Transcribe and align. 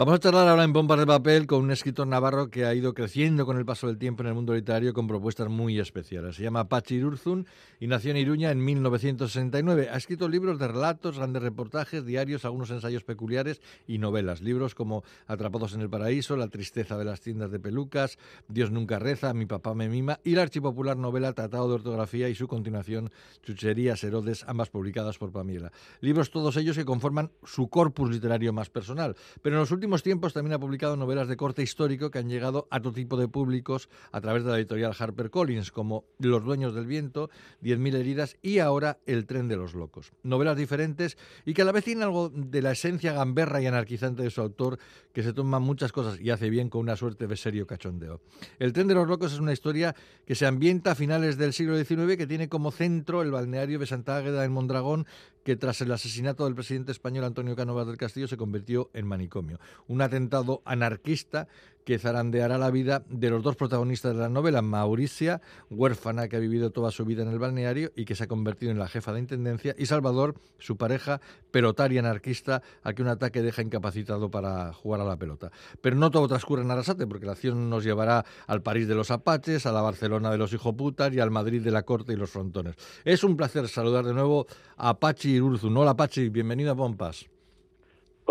Vamos 0.00 0.14
a 0.14 0.18
charlar 0.18 0.48
ahora 0.48 0.64
en 0.64 0.72
Pompas 0.72 0.98
de 0.98 1.04
Papel 1.04 1.46
con 1.46 1.62
un 1.62 1.70
escritor 1.72 2.06
navarro 2.06 2.48
que 2.48 2.64
ha 2.64 2.72
ido 2.74 2.94
creciendo 2.94 3.44
con 3.44 3.58
el 3.58 3.66
paso 3.66 3.86
del 3.86 3.98
tiempo 3.98 4.22
en 4.22 4.28
el 4.28 4.34
mundo 4.34 4.54
literario 4.54 4.94
con 4.94 5.06
propuestas 5.06 5.50
muy 5.50 5.78
especiales. 5.78 6.36
Se 6.36 6.42
llama 6.42 6.70
Pachi 6.70 6.94
Irurzun 6.94 7.46
y 7.78 7.86
nació 7.86 8.12
en 8.12 8.16
Iruña 8.16 8.50
en 8.50 8.64
1969. 8.64 9.90
Ha 9.92 9.98
escrito 9.98 10.26
libros 10.26 10.58
de 10.58 10.68
relatos, 10.68 11.18
grandes 11.18 11.42
reportajes, 11.42 12.06
diarios, 12.06 12.46
algunos 12.46 12.70
ensayos 12.70 13.04
peculiares 13.04 13.60
y 13.86 13.98
novelas. 13.98 14.40
Libros 14.40 14.74
como 14.74 15.04
Atrapados 15.26 15.74
en 15.74 15.82
el 15.82 15.90
Paraíso, 15.90 16.34
La 16.34 16.48
tristeza 16.48 16.96
de 16.96 17.04
las 17.04 17.20
tiendas 17.20 17.50
de 17.50 17.60
pelucas, 17.60 18.16
Dios 18.48 18.70
nunca 18.70 18.98
reza, 18.98 19.34
Mi 19.34 19.44
papá 19.44 19.74
me 19.74 19.90
mima 19.90 20.18
y 20.24 20.34
la 20.34 20.40
archipopular 20.40 20.96
novela 20.96 21.34
Tratado 21.34 21.68
de 21.68 21.74
Ortografía 21.74 22.30
y 22.30 22.34
su 22.34 22.48
continuación 22.48 23.10
Chucherías 23.42 24.02
Herodes, 24.02 24.46
ambas 24.48 24.70
publicadas 24.70 25.18
por 25.18 25.30
Pamiela. 25.30 25.72
Libros 26.00 26.30
todos 26.30 26.56
ellos 26.56 26.78
que 26.78 26.86
conforman 26.86 27.32
su 27.44 27.68
corpus 27.68 28.08
literario 28.08 28.54
más 28.54 28.70
personal. 28.70 29.14
Pero 29.42 29.56
en 29.56 29.60
los 29.60 29.70
últimos 29.70 29.89
tiempos 30.02 30.32
también 30.32 30.54
ha 30.54 30.58
publicado 30.58 30.96
novelas 30.96 31.28
de 31.28 31.36
corte 31.36 31.62
histórico 31.62 32.10
que 32.10 32.18
han 32.18 32.28
llegado 32.28 32.68
a 32.70 32.80
todo 32.80 32.92
tipo 32.92 33.16
de 33.16 33.28
públicos 33.28 33.88
a 34.12 34.20
través 34.20 34.44
de 34.44 34.50
la 34.50 34.58
editorial 34.58 34.94
HarperCollins, 34.96 35.70
como 35.72 36.04
Los 36.18 36.44
dueños 36.44 36.74
del 36.74 36.86
viento, 36.86 37.30
Diez 37.60 37.78
mil 37.78 37.94
heridas 37.94 38.36
y 38.42 38.60
ahora 38.60 38.98
El 39.06 39.26
tren 39.26 39.48
de 39.48 39.56
los 39.56 39.74
locos. 39.74 40.12
Novelas 40.22 40.56
diferentes 40.56 41.18
y 41.44 41.54
que 41.54 41.62
a 41.62 41.64
la 41.64 41.72
vez 41.72 41.84
tienen 41.84 42.04
algo 42.04 42.30
de 42.30 42.62
la 42.62 42.72
esencia 42.72 43.12
gamberra 43.12 43.60
y 43.60 43.66
anarquizante 43.66 44.22
de 44.22 44.30
su 44.30 44.40
autor, 44.40 44.78
que 45.12 45.22
se 45.22 45.32
toma 45.32 45.58
muchas 45.58 45.92
cosas 45.92 46.20
y 46.20 46.30
hace 46.30 46.50
bien 46.50 46.70
con 46.70 46.82
una 46.82 46.96
suerte 46.96 47.26
de 47.26 47.36
serio 47.36 47.66
cachondeo. 47.66 48.20
El 48.58 48.72
tren 48.72 48.86
de 48.86 48.94
los 48.94 49.08
locos 49.08 49.32
es 49.32 49.40
una 49.40 49.52
historia 49.52 49.94
que 50.24 50.34
se 50.34 50.46
ambienta 50.46 50.92
a 50.92 50.94
finales 50.94 51.36
del 51.36 51.52
siglo 51.52 51.76
XIX, 51.76 52.16
que 52.16 52.26
tiene 52.26 52.48
como 52.48 52.70
centro 52.70 53.22
el 53.22 53.30
balneario 53.30 53.78
de 53.78 53.86
Santa 53.86 54.16
Águeda 54.16 54.44
en 54.44 54.52
Mondragón, 54.52 55.06
que 55.44 55.56
tras 55.56 55.80
el 55.80 55.92
asesinato 55.92 56.44
del 56.44 56.54
presidente 56.54 56.92
español 56.92 57.24
Antonio 57.24 57.56
Cánovas 57.56 57.86
del 57.86 57.96
Castillo 57.96 58.28
se 58.28 58.36
convirtió 58.36 58.90
en 58.92 59.06
manicomio. 59.06 59.58
Un 59.86 60.02
atentado 60.02 60.62
anarquista 60.64 61.48
que 61.84 61.98
zarandeará 61.98 62.58
la 62.58 62.70
vida 62.70 63.02
de 63.08 63.30
los 63.30 63.42
dos 63.42 63.56
protagonistas 63.56 64.14
de 64.14 64.20
la 64.20 64.28
novela, 64.28 64.62
Mauricia, 64.62 65.40
huérfana 65.70 66.28
que 66.28 66.36
ha 66.36 66.40
vivido 66.40 66.70
toda 66.70 66.90
su 66.90 67.04
vida 67.04 67.22
en 67.22 67.28
el 67.28 67.38
balneario 67.38 67.92
y 67.96 68.04
que 68.04 68.14
se 68.14 68.24
ha 68.24 68.28
convertido 68.28 68.72
en 68.72 68.78
la 68.78 68.88
jefa 68.88 69.12
de 69.12 69.20
intendencia, 69.20 69.74
y 69.78 69.86
Salvador, 69.86 70.34
su 70.58 70.76
pareja, 70.76 71.20
pelotaria 71.50 72.00
anarquista, 72.00 72.62
a 72.82 72.92
que 72.92 73.02
un 73.02 73.08
ataque 73.08 73.42
deja 73.42 73.62
incapacitado 73.62 74.30
para 74.30 74.72
jugar 74.72 75.00
a 75.00 75.04
la 75.04 75.16
pelota. 75.16 75.50
Pero 75.80 75.96
no 75.96 76.10
todo 76.10 76.28
transcurre 76.28 76.62
en 76.62 76.70
Arasate, 76.70 77.06
porque 77.06 77.26
la 77.26 77.32
acción 77.32 77.70
nos 77.70 77.84
llevará 77.84 78.24
al 78.46 78.62
París 78.62 78.88
de 78.88 78.94
los 78.94 79.10
Apaches, 79.10 79.66
a 79.66 79.72
la 79.72 79.82
Barcelona 79.82 80.30
de 80.30 80.38
los 80.38 80.52
hijoputas 80.52 81.12
y 81.12 81.20
al 81.20 81.30
Madrid 81.30 81.62
de 81.62 81.70
la 81.70 81.82
Corte 81.82 82.12
y 82.12 82.16
los 82.16 82.30
Frontones. 82.30 82.76
Es 83.04 83.24
un 83.24 83.36
placer 83.36 83.68
saludar 83.68 84.04
de 84.04 84.14
nuevo 84.14 84.46
a 84.76 84.98
Pachi 84.98 85.30
Irurzu. 85.30 85.68
Hola 85.68 85.96
Pachi, 85.96 86.28
bienvenido 86.28 86.72
a 86.72 86.76
Pompas. 86.76 87.26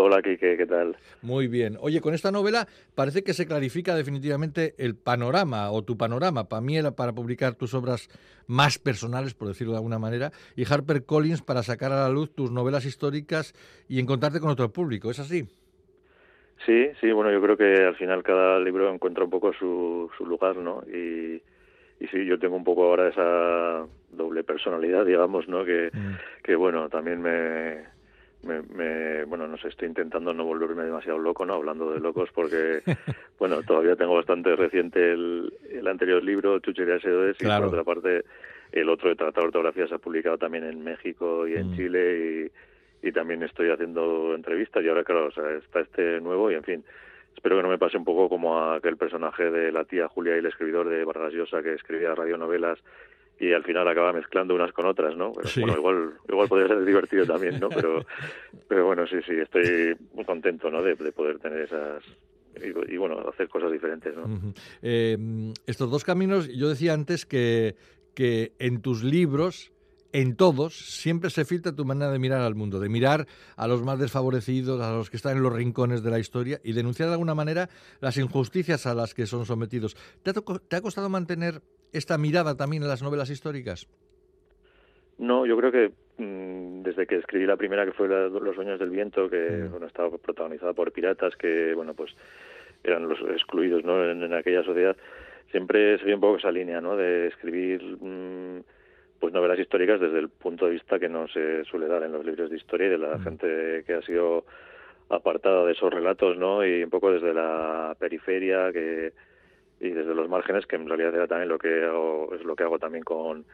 Hola, 0.02 0.22
Kike, 0.22 0.56
¿qué 0.56 0.66
tal? 0.66 0.96
Muy 1.22 1.50
bien. 1.50 1.78
Oye, 1.82 2.00
con 2.00 2.14
esta 2.14 2.32
novela 2.32 2.68
parece 2.96 3.22
que 3.22 3.34
se 3.34 3.46
clarifica 3.46 3.96
definitivamente 3.96 4.74
el 4.78 4.96
panorama 4.96 5.72
o 5.72 5.84
tu 5.84 5.98
panorama, 5.98 6.48
para 6.48 6.62
mí 6.62 6.78
era 6.78 6.92
para 6.92 7.12
publicar 7.12 7.56
tus 7.56 7.74
obras 7.74 8.08
más 8.48 8.80
personales, 8.80 9.34
por 9.34 9.50
decirlo 9.50 9.74
de 9.74 9.80
alguna 9.80 10.00
manera, 10.00 10.32
y 10.56 10.64
Harper 10.64 11.04
Collins 11.04 11.42
para 11.42 11.64
sacar 11.64 11.92
a 11.92 12.04
la 12.04 12.10
luz 12.10 12.34
tus 12.34 12.50
novelas 12.50 12.86
históricas 12.86 13.54
y 13.90 14.00
encontrarte 14.00 14.40
con 14.40 14.50
otro 14.50 14.72
público. 14.72 15.12
¿Es 15.12 15.20
así? 15.20 15.50
Sí, 16.66 16.88
sí, 17.02 17.12
bueno, 17.12 17.30
yo 17.34 17.42
creo 17.42 17.58
que 17.58 17.84
al 17.84 17.96
final 17.96 18.24
cada 18.24 18.58
libro 18.58 18.94
encuentra 18.94 19.26
un 19.26 19.30
poco 19.30 19.52
su, 19.52 20.10
su 20.18 20.26
lugar, 20.26 20.56
¿no? 20.56 20.82
Y, 20.88 21.42
y 22.00 22.08
sí, 22.08 22.26
yo 22.26 22.40
tengo 22.40 22.56
un 22.56 22.64
poco 22.64 22.86
ahora 22.86 23.10
esa 23.10 23.86
doble 24.12 24.46
personalidad, 24.46 25.06
digamos, 25.06 25.50
¿no? 25.50 25.66
Que, 25.66 25.90
mm. 25.92 26.42
que 26.42 26.56
bueno, 26.56 26.88
también 26.88 27.22
me 27.22 27.99
me, 28.44 29.26
bueno, 29.26 29.48
no 29.48 29.58
sé, 29.58 29.68
estoy 29.68 29.88
intentando 29.88 30.34
no 30.34 30.46
volverme 30.46 30.84
demasiado 30.84 31.18
loco, 31.18 31.46
¿no? 31.46 31.56
Hablando 31.56 31.92
de 31.92 32.00
locos, 32.00 32.30
porque, 32.34 32.82
bueno, 33.40 33.62
todavía 33.64 33.96
tengo 33.96 34.16
bastante 34.16 34.56
reciente 34.56 35.12
el, 35.12 35.54
el 35.70 35.88
anterior 35.88 36.24
libro, 36.24 36.60
Chucherías 36.60 37.02
Sedodes, 37.02 37.38
y 37.40 37.46
por 37.46 37.66
otra 37.66 37.84
parte, 37.84 38.24
el 38.72 38.90
otro 38.90 39.10
de 39.10 39.16
Tratado 39.16 39.42
de 39.42 39.48
Ortografía 39.48 39.88
se 39.88 39.96
ha 39.96 40.00
publicado 40.00 40.38
también 40.38 40.64
en 40.64 40.84
México 40.84 41.48
y 41.48 41.56
en 41.56 41.72
mm. 41.72 41.76
Chile, 41.76 42.52
y, 43.04 43.08
y 43.08 43.12
también 43.12 43.44
estoy 43.44 43.70
haciendo 43.70 44.34
entrevistas, 44.34 44.84
y 44.84 44.88
ahora, 44.88 45.04
claro, 45.04 45.28
o 45.28 45.32
sea, 45.32 45.50
está 45.52 45.82
este 45.82 46.22
nuevo, 46.22 46.50
y 46.50 46.56
en 46.56 46.64
fin, 46.64 46.84
espero 47.36 47.58
que 47.58 47.64
no 47.64 47.70
me 47.70 47.78
pase 47.78 47.98
un 47.98 48.06
poco 48.06 48.30
como 48.30 48.72
aquel 48.72 48.98
personaje 48.98 49.50
de 49.52 49.72
la 49.72 49.84
tía 49.84 50.08
Julia 50.08 50.36
y 50.36 50.40
el 50.40 50.46
escritor 50.46 50.88
de 50.88 51.04
Vargas 51.04 51.34
Llosa 51.34 51.62
que 51.62 51.74
escribía 51.74 52.16
radionovelas 52.16 52.80
y 53.40 53.54
al 53.54 53.64
final 53.64 53.88
acaba 53.88 54.12
mezclando 54.12 54.54
unas 54.54 54.74
con 54.74 54.86
otras, 54.86 55.16
¿no? 55.16 55.32
Bueno, 55.32 55.78
igual, 55.78 56.14
igual 56.28 56.50
podría 56.50 56.68
ser 56.68 56.84
divertido 56.84 57.26
también, 57.26 57.60
¿no? 57.60 57.70
Pero, 57.70 58.06
pero 58.68 58.86
bueno, 58.86 59.08
sí, 59.08 59.18
sí, 59.26 59.34
estoy 59.34 59.96
muy 60.14 60.26
contento, 60.26 60.70
¿no? 60.70 60.82
De, 60.82 60.96
poder 61.14 61.40
tener 61.40 61.62
esas, 61.62 62.04
y, 62.62 62.98
bueno, 62.98 63.18
hacer 63.30 63.48
cosas 63.48 63.72
diferentes. 63.72 64.16
¿no? 64.16 64.54
Eh, 64.82 65.18
estos 65.66 65.90
dos 65.90 66.04
caminos, 66.04 66.50
yo 66.50 66.68
decía 66.68 66.94
antes 66.94 67.26
que, 67.26 67.76
que 68.14 68.52
en 68.60 68.82
tus 68.82 69.04
libros, 69.04 69.72
en 70.12 70.36
todos, 70.36 70.76
siempre 70.76 71.30
se 71.30 71.46
filtra 71.46 71.74
tu 71.74 71.86
manera 71.86 72.12
de 72.12 72.20
mirar 72.20 72.42
al 72.42 72.56
mundo, 72.56 72.80
de 72.80 72.90
mirar 72.90 73.26
a 73.56 73.68
los 73.68 73.84
más 73.84 74.00
desfavorecidos, 74.00 74.82
a 74.82 74.92
los 74.92 75.10
que 75.10 75.18
están 75.18 75.38
en 75.38 75.44
los 75.44 75.54
rincones 75.54 76.04
de 76.04 76.12
la 76.12 76.20
historia 76.20 76.60
y 76.64 76.74
denunciar 76.74 77.08
de 77.08 77.14
alguna 77.14 77.36
manera 77.36 77.70
las 78.02 78.18
injusticias 78.18 78.86
a 78.86 78.94
las 78.94 79.14
que 79.14 79.26
son 79.26 79.46
sometidos. 79.46 79.96
¿Te 80.24 80.32
ha, 80.32 80.34
te 80.34 80.76
ha 80.76 80.82
costado 80.82 81.10
mantener 81.10 81.62
esta 81.94 82.18
mirada 82.18 82.56
también 82.56 82.84
en 82.84 82.90
las 82.90 83.02
novelas 83.02 83.30
históricas? 83.30 83.88
No, 85.18 85.46
yo 85.46 85.58
creo 85.58 85.72
que 85.72 85.92
mm, 86.18 86.82
desde 86.84 87.06
que 87.06 87.18
escribí 87.18 87.46
la 87.46 87.58
primera, 87.58 87.86
que 87.86 87.92
fue 87.92 88.08
Los 88.08 88.56
sueños 88.56 88.80
del 88.80 88.90
viento, 88.90 89.30
que 89.30 89.66
mm. 89.68 89.72
bueno, 89.72 89.88
estaba 89.88 90.18
protagonizada 90.18 90.74
por 90.74 90.92
piratas, 90.92 91.36
que 91.36 91.74
bueno, 91.74 91.94
pues 91.94 92.16
eran 92.84 93.08
los 93.08 93.20
excluidos 93.32 93.84
¿no? 93.84 94.04
en, 94.10 94.34
aquella 94.34 94.64
sociedad, 94.64 94.96
siempre 95.52 95.98
se 95.98 96.06
vio 96.06 96.16
un 96.16 96.22
poco 96.22 96.38
esa 96.38 96.52
línea 96.52 96.80
¿no? 96.80 96.96
de 96.96 97.28
escribir 97.28 97.82
mm, 98.00 98.62
pues 99.20 99.34
novelas 99.34 99.60
históricas 99.60 100.00
desde 100.00 100.20
el 100.20 100.30
punto 100.30 100.66
de 100.66 100.72
vista 100.72 100.98
que 101.00 101.10
no 101.10 101.28
se 101.28 101.66
suele 101.66 101.88
dar 101.88 102.04
en 102.04 102.14
los 102.14 102.26
libros 102.26 102.50
de 102.50 102.56
historia 102.56 102.88
y 102.88 102.92
de 102.92 102.98
la 102.98 103.20
gente 103.20 103.84
que 103.86 103.94
ha 103.94 104.02
sido 104.02 104.46
apartada 105.10 105.66
de 105.66 105.74
esos 105.74 105.92
relatos, 105.92 106.38
¿no? 106.38 106.66
Y 106.66 106.84
un 106.84 106.90
poco 106.90 107.12
desde 107.12 107.34
la 107.34 107.96
periferia 108.00 108.72
que 108.72 109.12
y 109.80 109.90
desde 109.90 110.14
los 110.14 110.28
márgenes, 110.30 110.66
que 110.66 110.76
en 110.76 110.88
realidad 110.88 111.16
era 111.16 111.28
también 111.28 111.50
lo 111.50 111.58
que 111.58 111.84
hago, 111.84 112.34
es 112.34 112.44
lo 112.44 112.56
que 112.56 112.64
hago 112.64 112.80
también 112.80 113.04
con, 113.04 113.46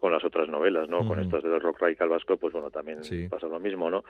con 0.00 0.12
las 0.12 0.24
otras 0.24 0.48
novelas, 0.48 0.88
¿no? 0.88 1.06
Con 1.06 1.20
estas 1.20 1.42
de 1.42 1.58
rock 1.58 1.80
radical 1.80 2.08
vasco, 2.08 2.36
pues 2.36 2.52
bueno, 2.52 2.70
también 2.70 3.00
pasa 3.28 3.46
lo 3.46 3.60
mismo, 3.60 3.90
¿no? 3.90 4.04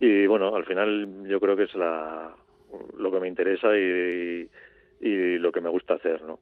Y 0.00 0.26
bueno, 0.26 0.54
al 0.54 0.64
final 0.64 1.26
yo 1.28 1.40
creo 1.40 1.56
que 1.56 1.64
es 1.64 1.74
la, 1.74 2.34
lo 2.96 3.10
que 3.10 3.20
me 3.20 3.28
interesa 3.28 3.76
y, 3.76 4.48
y 5.00 5.38
lo 5.38 5.50
que 5.50 5.60
me 5.60 5.70
gusta 5.70 5.94
hacer, 5.94 6.22
¿no? 6.22 6.38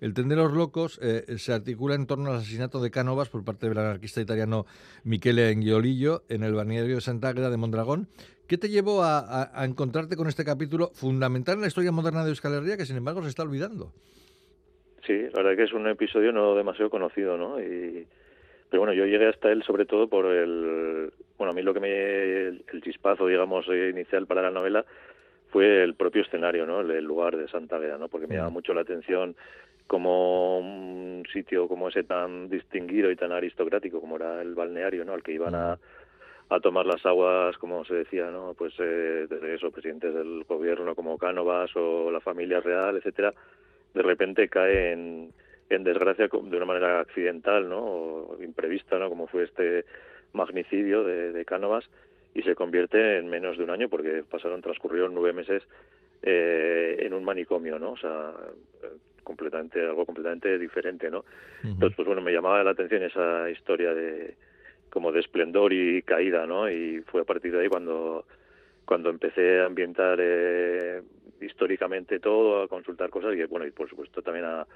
El 0.00 0.14
tren 0.14 0.28
de 0.28 0.36
los 0.36 0.52
locos 0.52 0.98
eh, 1.02 1.38
se 1.38 1.52
articula 1.52 1.94
en 1.94 2.06
torno 2.06 2.30
al 2.30 2.36
asesinato 2.38 2.80
de 2.82 2.90
Cánovas 2.90 3.28
por 3.28 3.44
parte 3.44 3.68
del 3.68 3.78
anarquista 3.78 4.20
italiano 4.20 4.66
Michele 5.04 5.48
Angiolillo 5.48 6.22
en 6.28 6.42
el 6.42 6.54
balneario 6.54 6.94
de 6.94 7.00
Santa 7.00 7.32
de 7.32 7.56
Mondragón. 7.56 8.08
¿Qué 8.48 8.58
te 8.58 8.68
llevó 8.68 9.02
a, 9.02 9.50
encontrarte 9.64 10.16
con 10.16 10.28
este 10.28 10.44
capítulo 10.44 10.88
fundamental 10.94 11.56
en 11.56 11.62
la 11.62 11.66
historia 11.68 11.92
moderna 11.92 12.24
de 12.24 12.30
Euskal 12.30 12.54
Herria 12.54 12.76
que 12.76 12.84
sin 12.84 12.96
embargo 12.96 13.22
se 13.22 13.28
está 13.28 13.42
olvidando? 13.42 13.92
Sí, 15.06 15.18
la 15.32 15.42
verdad 15.42 15.56
que 15.56 15.64
es 15.64 15.72
un 15.72 15.88
episodio 15.88 16.32
no 16.32 16.54
demasiado 16.54 16.90
conocido, 16.90 17.36
¿no? 17.36 17.60
Y, 17.60 18.06
pero 18.70 18.82
bueno, 18.82 18.92
yo 18.92 19.06
llegué 19.06 19.28
hasta 19.28 19.50
él 19.50 19.62
sobre 19.64 19.86
todo 19.86 20.08
por 20.08 20.26
el... 20.26 21.12
Bueno, 21.38 21.52
a 21.52 21.54
mí 21.54 21.62
lo 21.62 21.74
que 21.74 21.80
me... 21.80 22.46
el 22.48 22.82
chispazo, 22.82 23.26
digamos, 23.26 23.66
inicial 23.68 24.26
para 24.26 24.42
la 24.42 24.50
novela 24.50 24.84
fue 25.52 25.84
el 25.84 25.94
propio 25.94 26.22
escenario, 26.22 26.66
¿no? 26.66 26.80
El 26.80 27.04
lugar 27.04 27.36
de 27.36 27.46
Santa 27.46 27.76
Veda, 27.76 27.98
¿no? 27.98 28.08
Porque 28.08 28.26
me 28.26 28.36
llama 28.36 28.48
mucho 28.48 28.72
la 28.72 28.80
atención 28.80 29.36
como 29.86 30.58
un 30.58 31.24
sitio 31.30 31.68
como 31.68 31.88
ese 31.88 32.04
tan 32.04 32.48
distinguido 32.48 33.10
y 33.10 33.16
tan 33.16 33.32
aristocrático 33.32 34.00
como 34.00 34.16
era 34.16 34.40
el 34.40 34.54
balneario, 34.54 35.04
¿no? 35.04 35.12
Al 35.12 35.22
que 35.22 35.32
iban 35.32 35.54
a, 35.54 35.78
a 36.48 36.60
tomar 36.60 36.86
las 36.86 37.04
aguas, 37.04 37.58
como 37.58 37.84
se 37.84 37.96
decía, 37.96 38.30
¿no? 38.30 38.54
Pues 38.54 38.72
eh, 38.78 39.26
desde 39.28 39.54
eso, 39.54 39.70
presidentes 39.70 40.14
del 40.14 40.44
gobierno 40.44 40.94
como 40.94 41.18
Cánovas 41.18 41.70
o 41.76 42.10
la 42.10 42.20
familia 42.20 42.60
real, 42.60 42.96
etcétera, 42.96 43.34
de 43.92 44.02
repente 44.02 44.48
cae 44.48 44.92
en, 44.92 45.32
en 45.68 45.84
desgracia 45.84 46.28
de 46.28 46.56
una 46.56 46.66
manera 46.66 47.00
accidental, 47.00 47.68
¿no? 47.68 47.84
O 47.84 48.42
imprevista, 48.42 48.98
¿no? 48.98 49.10
Como 49.10 49.26
fue 49.26 49.44
este 49.44 49.84
magnicidio 50.32 51.04
de, 51.04 51.32
de 51.32 51.44
Cánovas 51.44 51.84
y 52.34 52.42
se 52.42 52.54
convierte 52.54 53.18
en 53.18 53.28
menos 53.28 53.58
de 53.58 53.64
un 53.64 53.70
año 53.70 53.88
porque 53.88 54.24
pasaron 54.28 54.62
transcurrieron 54.62 55.14
nueve 55.14 55.32
meses 55.32 55.62
eh, 56.22 56.96
en 57.00 57.14
un 57.14 57.24
manicomio 57.24 57.78
no 57.78 57.92
o 57.92 57.96
sea 57.96 58.32
completamente 59.22 59.80
algo 59.80 60.06
completamente 60.06 60.58
diferente 60.58 61.10
no 61.10 61.24
entonces 61.62 61.94
pues 61.96 62.06
bueno 62.06 62.22
me 62.22 62.32
llamaba 62.32 62.62
la 62.64 62.70
atención 62.70 63.02
esa 63.02 63.50
historia 63.50 63.94
de 63.94 64.34
como 64.90 65.12
de 65.12 65.20
esplendor 65.20 65.72
y 65.72 66.02
caída 66.02 66.46
no 66.46 66.70
y 66.70 67.02
fue 67.02 67.22
a 67.22 67.24
partir 67.24 67.52
de 67.52 67.62
ahí 67.62 67.68
cuando 67.68 68.24
cuando 68.84 69.10
empecé 69.10 69.60
a 69.60 69.66
ambientar 69.66 70.18
eh, 70.20 71.02
históricamente 71.40 72.18
todo 72.18 72.62
a 72.62 72.68
consultar 72.68 73.10
cosas 73.10 73.34
y 73.34 73.44
bueno 73.44 73.66
y 73.66 73.70
por 73.70 73.88
supuesto 73.88 74.22
también 74.22 74.46
a, 74.46 74.66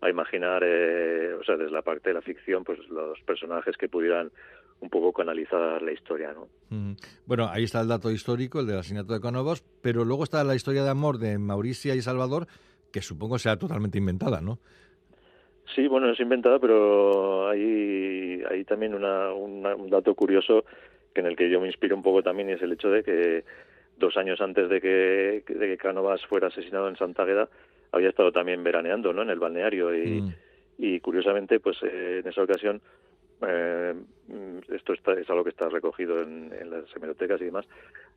a 0.00 0.10
imaginar 0.10 0.62
eh, 0.64 1.34
o 1.38 1.44
sea 1.44 1.56
desde 1.56 1.72
la 1.72 1.82
parte 1.82 2.10
de 2.10 2.14
la 2.14 2.22
ficción 2.22 2.64
pues 2.64 2.78
los 2.88 3.20
personajes 3.20 3.76
que 3.76 3.88
pudieran 3.88 4.30
un 4.80 4.88
poco 4.88 5.12
canalizar 5.12 5.82
la 5.82 5.92
historia, 5.92 6.32
¿no? 6.32 6.48
Bueno, 7.26 7.48
ahí 7.50 7.64
está 7.64 7.80
el 7.80 7.88
dato 7.88 8.10
histórico, 8.10 8.60
el 8.60 8.66
del 8.66 8.78
asesinato 8.78 9.12
de 9.12 9.20
Canovas, 9.20 9.62
pero 9.82 10.04
luego 10.04 10.24
está 10.24 10.42
la 10.44 10.54
historia 10.54 10.82
de 10.82 10.90
amor 10.90 11.18
de 11.18 11.38
Mauricia 11.38 11.94
y 11.94 12.02
Salvador, 12.02 12.46
que 12.92 13.02
supongo 13.02 13.38
sea 13.38 13.56
totalmente 13.56 13.98
inventada, 13.98 14.40
¿no? 14.40 14.58
Sí, 15.74 15.86
bueno, 15.86 16.10
es 16.10 16.18
inventada, 16.18 16.58
pero 16.58 17.48
hay, 17.48 18.42
hay 18.50 18.64
también 18.64 18.94
un 18.94 19.90
dato 19.90 20.14
curioso 20.14 20.64
que 21.14 21.20
en 21.20 21.26
el 21.26 21.36
que 21.36 21.50
yo 21.50 21.60
me 21.60 21.68
inspiro 21.68 21.94
un 21.94 22.02
poco 22.02 22.22
también 22.22 22.50
y 22.50 22.52
es 22.52 22.62
el 22.62 22.72
hecho 22.72 22.90
de 22.90 23.02
que 23.02 23.44
dos 23.98 24.16
años 24.16 24.40
antes 24.40 24.68
de 24.68 24.80
que, 24.80 25.44
de 25.46 25.66
que 25.68 25.76
Cánovas 25.76 26.24
fuera 26.26 26.48
asesinado 26.48 26.88
en 26.88 26.96
Santa 26.96 27.22
Agueda, 27.22 27.48
había 27.92 28.08
estado 28.08 28.32
también 28.32 28.64
veraneando 28.64 29.12
¿no? 29.12 29.22
en 29.22 29.30
el 29.30 29.38
balneario 29.38 29.94
y, 29.94 30.22
mm. 30.22 30.34
y 30.78 31.00
curiosamente, 31.00 31.60
pues 31.60 31.76
eh, 31.82 32.20
en 32.22 32.28
esa 32.28 32.42
ocasión, 32.42 32.80
eh, 33.46 33.79
esto 34.80 34.92
está, 34.94 35.12
es 35.12 35.28
algo 35.30 35.44
que 35.44 35.50
está 35.50 35.68
recogido 35.68 36.20
en, 36.20 36.50
las 36.70 36.84
hemerotecas 36.96 37.40
y 37.40 37.44
demás, 37.44 37.66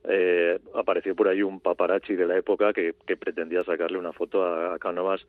eh, 0.05 0.59
apareció 0.73 1.15
por 1.15 1.27
ahí 1.27 1.43
un 1.43 1.59
paparazzi 1.59 2.15
de 2.15 2.25
la 2.25 2.37
época 2.37 2.73
que, 2.73 2.95
que 3.05 3.17
pretendía 3.17 3.63
sacarle 3.63 3.97
una 3.97 4.13
foto 4.13 4.43
a, 4.43 4.73
a 4.73 4.79
Cánovas 4.79 5.25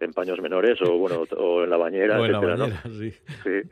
en 0.00 0.12
paños 0.12 0.40
menores 0.40 0.80
o 0.82 0.96
bueno 0.96 1.24
o 1.36 1.62
en 1.62 1.70
la 1.70 1.76
bañera, 1.76 2.18
sí. 3.38 3.62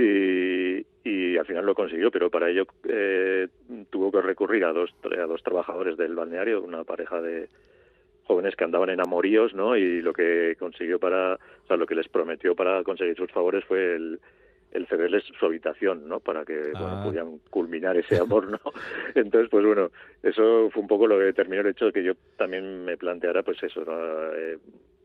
Y, 0.00 0.86
y, 1.02 1.36
al 1.36 1.44
final 1.44 1.66
lo 1.66 1.74
consiguió, 1.74 2.12
pero 2.12 2.30
para 2.30 2.48
ello 2.48 2.66
eh, 2.88 3.48
tuvo 3.90 4.12
que 4.12 4.22
recurrir 4.22 4.64
a 4.64 4.72
dos, 4.72 4.94
a 5.02 5.26
dos 5.26 5.42
trabajadores 5.42 5.96
del 5.96 6.14
balneario, 6.14 6.62
una 6.62 6.84
pareja 6.84 7.20
de 7.20 7.48
jóvenes 8.24 8.54
que 8.54 8.62
andaban 8.62 8.90
en 8.90 9.00
amoríos, 9.00 9.54
¿no? 9.54 9.76
Y 9.76 10.00
lo 10.00 10.12
que 10.12 10.54
consiguió 10.56 11.00
para, 11.00 11.34
o 11.34 11.66
sea, 11.66 11.76
lo 11.76 11.86
que 11.86 11.96
les 11.96 12.06
prometió 12.08 12.54
para 12.54 12.84
conseguir 12.84 13.16
sus 13.16 13.32
favores 13.32 13.64
fue 13.64 13.96
el, 13.96 14.20
el 14.72 14.86
cederles 14.86 15.24
su 15.38 15.46
habitación, 15.46 16.08
¿no? 16.08 16.20
Para 16.20 16.44
que 16.44 16.72
bueno, 16.72 17.00
ah. 17.00 17.04
pudieran 17.04 17.38
culminar 17.50 17.96
ese 17.96 18.16
amor, 18.20 18.48
¿no? 18.50 18.60
Entonces, 19.14 19.48
pues 19.50 19.64
bueno, 19.64 19.90
eso 20.22 20.70
fue 20.70 20.82
un 20.82 20.88
poco 20.88 21.06
lo 21.06 21.18
que 21.18 21.24
determinó 21.24 21.62
el 21.62 21.68
hecho 21.68 21.86
de 21.86 21.92
que 21.92 22.04
yo 22.04 22.14
también 22.36 22.84
me 22.84 22.96
planteara, 22.96 23.42
pues 23.42 23.62
eso, 23.62 23.82
eh, 24.34 24.58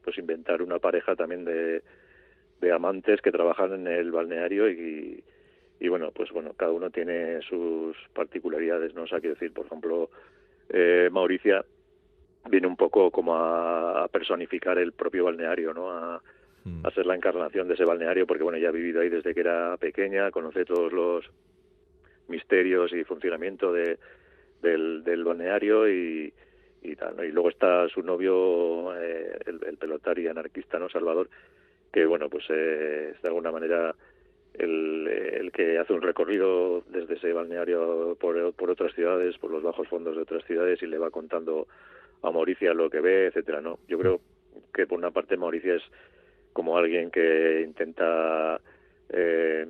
pues 0.04 0.18
inventar 0.18 0.62
una 0.62 0.80
pareja 0.80 1.16
también 1.16 1.46
de, 1.46 1.82
de 2.62 2.72
amantes 2.72 3.22
que 3.22 3.32
trabajan 3.32 3.74
en 3.74 3.88
el 3.88 4.12
balneario 4.12 4.70
y, 4.70 5.24
y 5.80 5.88
bueno, 5.90 6.12
pues 6.12 6.32
bueno, 6.32 6.54
cada 6.56 6.72
uno 6.72 6.90
tiene 6.90 7.42
sus 7.42 7.96
particularidades, 8.14 8.94
¿no? 8.94 9.04
O 9.04 9.08
sea, 9.08 9.20
quiero 9.20 9.36
decir, 9.36 9.54
por 9.54 9.66
ejemplo, 9.66 10.10
eh, 10.70 11.10
Mauricia 11.12 11.66
viene 12.50 12.68
un 12.68 12.76
poco 12.76 13.12
como 13.12 13.36
a, 13.36 14.08
personificar 14.12 14.78
el 14.78 14.94
propio 14.94 15.26
balneario, 15.26 15.74
¿no? 15.74 15.92
A, 15.92 16.22
mm. 16.64 16.86
a, 16.86 16.92
ser 16.92 17.06
la 17.06 17.16
encarnación 17.16 17.68
de 17.68 17.76
ese 17.76 17.86
balneario, 17.86 18.28
porque 18.28 18.44
bueno, 18.44 18.58
ya 18.58 18.70
ha 18.70 18.72
vivido 18.72 19.02
ahí 19.02 19.10
desde 19.10 19.34
que 19.34 19.40
era 19.40 19.78
pequeña, 19.78 20.32
conoce 20.32 20.66
todos 20.66 20.92
los 20.92 21.30
misterios 22.28 22.92
y 22.94 23.04
funcionamiento 23.04 23.72
de, 23.72 23.98
del, 24.62 25.24
balneario 25.24 25.90
y, 25.90 26.34
y 26.82 26.96
tal, 26.96 27.18
¿no? 27.18 27.24
Y 27.24 27.32
luego 27.32 27.50
está 27.50 27.88
su 27.90 28.02
novio, 28.02 28.96
eh, 28.96 29.38
el, 29.46 29.60
el 29.66 29.78
pelotario 29.78 30.32
anarquista, 30.32 30.80
¿no? 30.80 30.90
Salvador, 30.90 31.30
que 31.92 32.06
bueno, 32.06 32.30
pues 32.30 32.46
eh, 32.50 33.14
es 33.16 33.22
de 33.22 33.28
alguna 33.28 33.52
manera 33.52 33.96
el, 34.54 35.08
el, 35.08 35.52
que 35.52 35.78
hace 35.78 35.94
un 35.94 36.02
recorrido 36.02 36.84
desde 36.90 37.16
ese 37.16 37.34
balneario 37.34 38.18
por, 38.20 38.54
por 38.54 38.72
otras 38.72 38.94
ciudades, 38.94 39.38
por 39.38 39.52
los 39.52 39.64
bajos 39.64 39.88
fondos 39.88 40.16
de 40.16 40.24
otras 40.24 40.44
ciudades 40.46 40.82
y 40.82 40.88
le 40.88 40.98
va 40.98 41.10
contando 41.10 41.68
a 42.22 42.32
Mauricia 42.32 42.74
lo 42.74 42.90
que 42.90 43.02
ve, 43.02 43.28
etcétera, 43.28 43.62
¿no? 43.62 43.80
Yo 43.88 43.98
creo 44.00 44.22
que 44.74 44.88
por 44.88 44.98
una 44.98 45.12
parte 45.12 45.38
Mauricia 45.38 45.76
es 45.76 45.84
como 46.54 46.78
alguien 46.78 47.12
que 47.12 47.62
intenta 47.66 48.60
eh, 49.10 49.68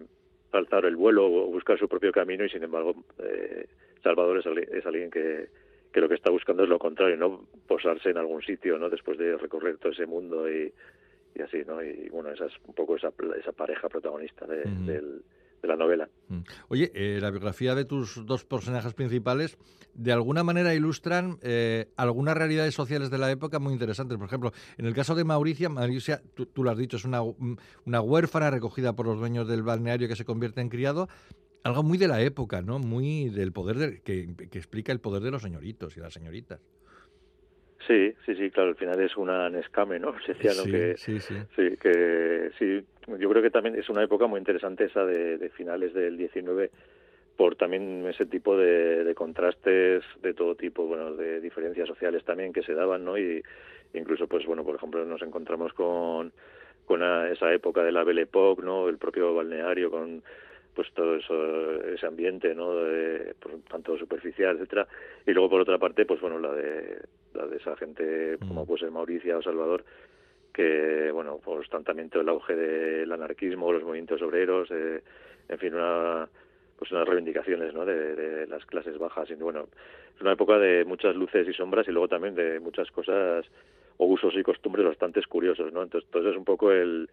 alzar 0.51 0.85
el 0.85 0.95
vuelo 0.95 1.25
o 1.25 1.47
buscar 1.47 1.79
su 1.79 1.87
propio 1.87 2.11
camino 2.11 2.45
y 2.45 2.49
sin 2.49 2.63
embargo 2.63 2.95
eh, 3.19 3.65
Salvador 4.03 4.37
es, 4.39 4.45
es 4.69 4.85
alguien 4.85 5.09
que, 5.09 5.47
que 5.93 6.01
lo 6.01 6.09
que 6.09 6.15
está 6.15 6.29
buscando 6.29 6.63
es 6.63 6.69
lo 6.69 6.79
contrario, 6.79 7.15
no 7.15 7.47
posarse 7.67 8.09
en 8.09 8.17
algún 8.17 8.41
sitio, 8.41 8.77
¿no? 8.77 8.89
Después 8.89 9.17
de 9.17 9.37
recorrer 9.37 9.77
todo 9.77 9.91
ese 9.91 10.05
mundo 10.05 10.51
y, 10.51 10.73
y 11.35 11.41
así, 11.41 11.63
¿no? 11.65 11.81
Y 11.83 12.09
bueno, 12.09 12.29
esa 12.31 12.47
es 12.47 12.53
un 12.67 12.73
poco 12.73 12.97
esa, 12.97 13.13
esa 13.39 13.51
pareja 13.51 13.87
protagonista 13.89 14.45
de, 14.45 15.01
de 15.63 15.67
la 15.69 15.75
novela. 15.77 16.09
Oye, 16.67 16.91
eh, 16.93 17.19
la 17.21 17.31
biografía 17.31 17.73
de 17.73 17.85
tus 17.85 18.25
dos 18.25 18.43
personajes 18.43 18.93
principales 18.93 19.57
de 19.93 20.11
alguna 20.11 20.43
manera 20.43 20.75
ilustran 20.75 21.39
eh, 21.41 21.87
algunas 21.95 22.35
realidades 22.35 22.75
sociales 22.75 23.09
de 23.09 23.17
la 23.17 23.31
época 23.31 23.59
muy 23.59 23.73
interesantes. 23.73 24.17
Por 24.17 24.27
ejemplo, 24.27 24.51
en 24.77 24.85
el 24.85 24.93
caso 24.93 25.15
de 25.15 25.23
Mauricia, 25.23 25.69
Mauricia, 25.69 26.21
tú, 26.35 26.63
lo 26.63 26.69
has 26.69 26.77
dicho, 26.77 26.97
es 26.97 27.05
una, 27.05 27.21
una 27.21 28.01
huérfana 28.01 28.51
recogida 28.51 28.93
por 28.93 29.07
los 29.07 29.17
dueños 29.17 29.47
del 29.47 29.63
balneario 29.63 30.07
que 30.07 30.15
se 30.15 30.25
convierte 30.25 30.61
en 30.61 30.69
criado. 30.69 31.07
Algo 31.63 31.81
muy 31.81 31.97
de 31.97 32.09
la 32.09 32.21
época, 32.21 32.61
¿no? 32.61 32.77
Muy 32.77 33.29
del 33.29 33.53
poder 33.53 34.01
que, 34.01 34.35
que 34.35 34.57
explica 34.57 34.91
el 34.91 34.99
poder 34.99 35.23
de 35.23 35.31
los 35.31 35.43
señoritos 35.43 35.95
y 35.95 36.01
las 36.01 36.13
señoritas. 36.13 36.59
Sí, 37.87 38.13
sí, 38.25 38.35
sí, 38.35 38.49
claro, 38.49 38.69
al 38.69 38.75
final 38.75 38.99
es 39.01 39.17
una 39.17 39.49
nescame, 39.49 39.99
¿no? 39.99 40.13
Se 40.25 40.33
decía, 40.33 40.51
¿no? 40.55 40.63
que, 40.63 40.95
sí, 40.97 41.19
sí. 41.19 41.35
sí, 41.55 41.77
que 41.77 42.51
sí, 42.57 42.83
yo 43.19 43.29
creo 43.29 43.41
que 43.41 43.49
también 43.49 43.75
es 43.75 43.89
una 43.89 44.03
época 44.03 44.25
muy 44.27 44.39
interesante 44.39 44.85
esa 44.85 45.05
de, 45.05 45.49
finales 45.49 45.93
del 45.93 46.17
19 46.17 46.71
por 47.35 47.55
también 47.55 48.05
ese 48.07 48.25
tipo 48.25 48.55
de, 48.55 49.03
de, 49.03 49.15
contrastes 49.15 50.03
de 50.21 50.33
todo 50.33 50.55
tipo, 50.55 50.85
bueno, 50.85 51.13
de 51.15 51.41
diferencias 51.41 51.87
sociales 51.87 52.23
también 52.23 52.53
que 52.53 52.61
se 52.61 52.73
daban, 52.73 53.03
¿no? 53.03 53.17
Y 53.17 53.43
incluso, 53.93 54.27
pues 54.27 54.45
bueno, 54.45 54.63
por 54.63 54.75
ejemplo, 54.75 55.03
nos 55.03 55.21
encontramos 55.21 55.73
con, 55.73 56.31
con 56.85 57.01
esa 57.31 57.51
época 57.53 57.83
de 57.83 57.91
la 57.91 58.03
Belle 58.03 58.23
Époque, 58.23 58.61
¿no? 58.63 58.87
El 58.87 58.97
propio 58.97 59.33
balneario 59.33 59.89
con 59.89 60.23
pues 60.73 60.91
todo 60.93 61.15
eso 61.15 61.83
ese 61.83 62.05
ambiente 62.05 62.53
no 62.55 62.75
de, 62.75 63.35
pues, 63.39 63.63
tanto 63.65 63.97
superficial 63.97 64.55
etcétera 64.55 64.87
y 65.25 65.31
luego 65.31 65.49
por 65.49 65.61
otra 65.61 65.77
parte 65.77 66.05
pues 66.05 66.19
bueno 66.21 66.39
la 66.39 66.51
de 66.53 66.99
la 67.33 67.47
de 67.47 67.57
esa 67.57 67.75
gente 67.77 68.37
como 68.39 68.63
mm. 68.63 68.67
pues 68.67 68.81
el 68.81 68.91
Mauricia 68.91 69.37
o 69.37 69.43
Salvador 69.43 69.83
que 70.53 71.11
bueno 71.11 71.39
pues 71.43 71.69
también 71.69 72.09
todo 72.09 72.21
el 72.21 72.29
auge 72.29 72.55
del 72.55 73.11
anarquismo 73.11 73.71
los 73.71 73.83
movimientos 73.83 74.21
obreros 74.21 74.69
eh, 74.71 75.01
en 75.49 75.57
fin 75.59 75.73
una 75.73 76.27
pues 76.77 76.91
unas 76.91 77.07
reivindicaciones 77.07 77.73
¿no? 77.73 77.85
de, 77.85 78.15
de, 78.15 78.47
las 78.47 78.65
clases 78.65 78.97
bajas 78.97 79.29
y 79.29 79.35
bueno 79.35 79.67
es 80.15 80.21
una 80.21 80.33
época 80.33 80.57
de 80.57 80.85
muchas 80.85 81.15
luces 81.15 81.47
y 81.47 81.53
sombras 81.53 81.87
y 81.87 81.91
luego 81.91 82.07
también 82.07 82.35
de 82.35 82.59
muchas 82.59 82.89
cosas 82.91 83.45
o 83.97 84.05
usos 84.05 84.33
y 84.35 84.43
costumbres 84.43 84.85
bastante 84.85 85.21
curiosos 85.23 85.71
no 85.71 85.83
entonces, 85.83 86.07
entonces 86.07 86.31
es 86.31 86.37
un 86.37 86.45
poco 86.45 86.71
el 86.71 87.09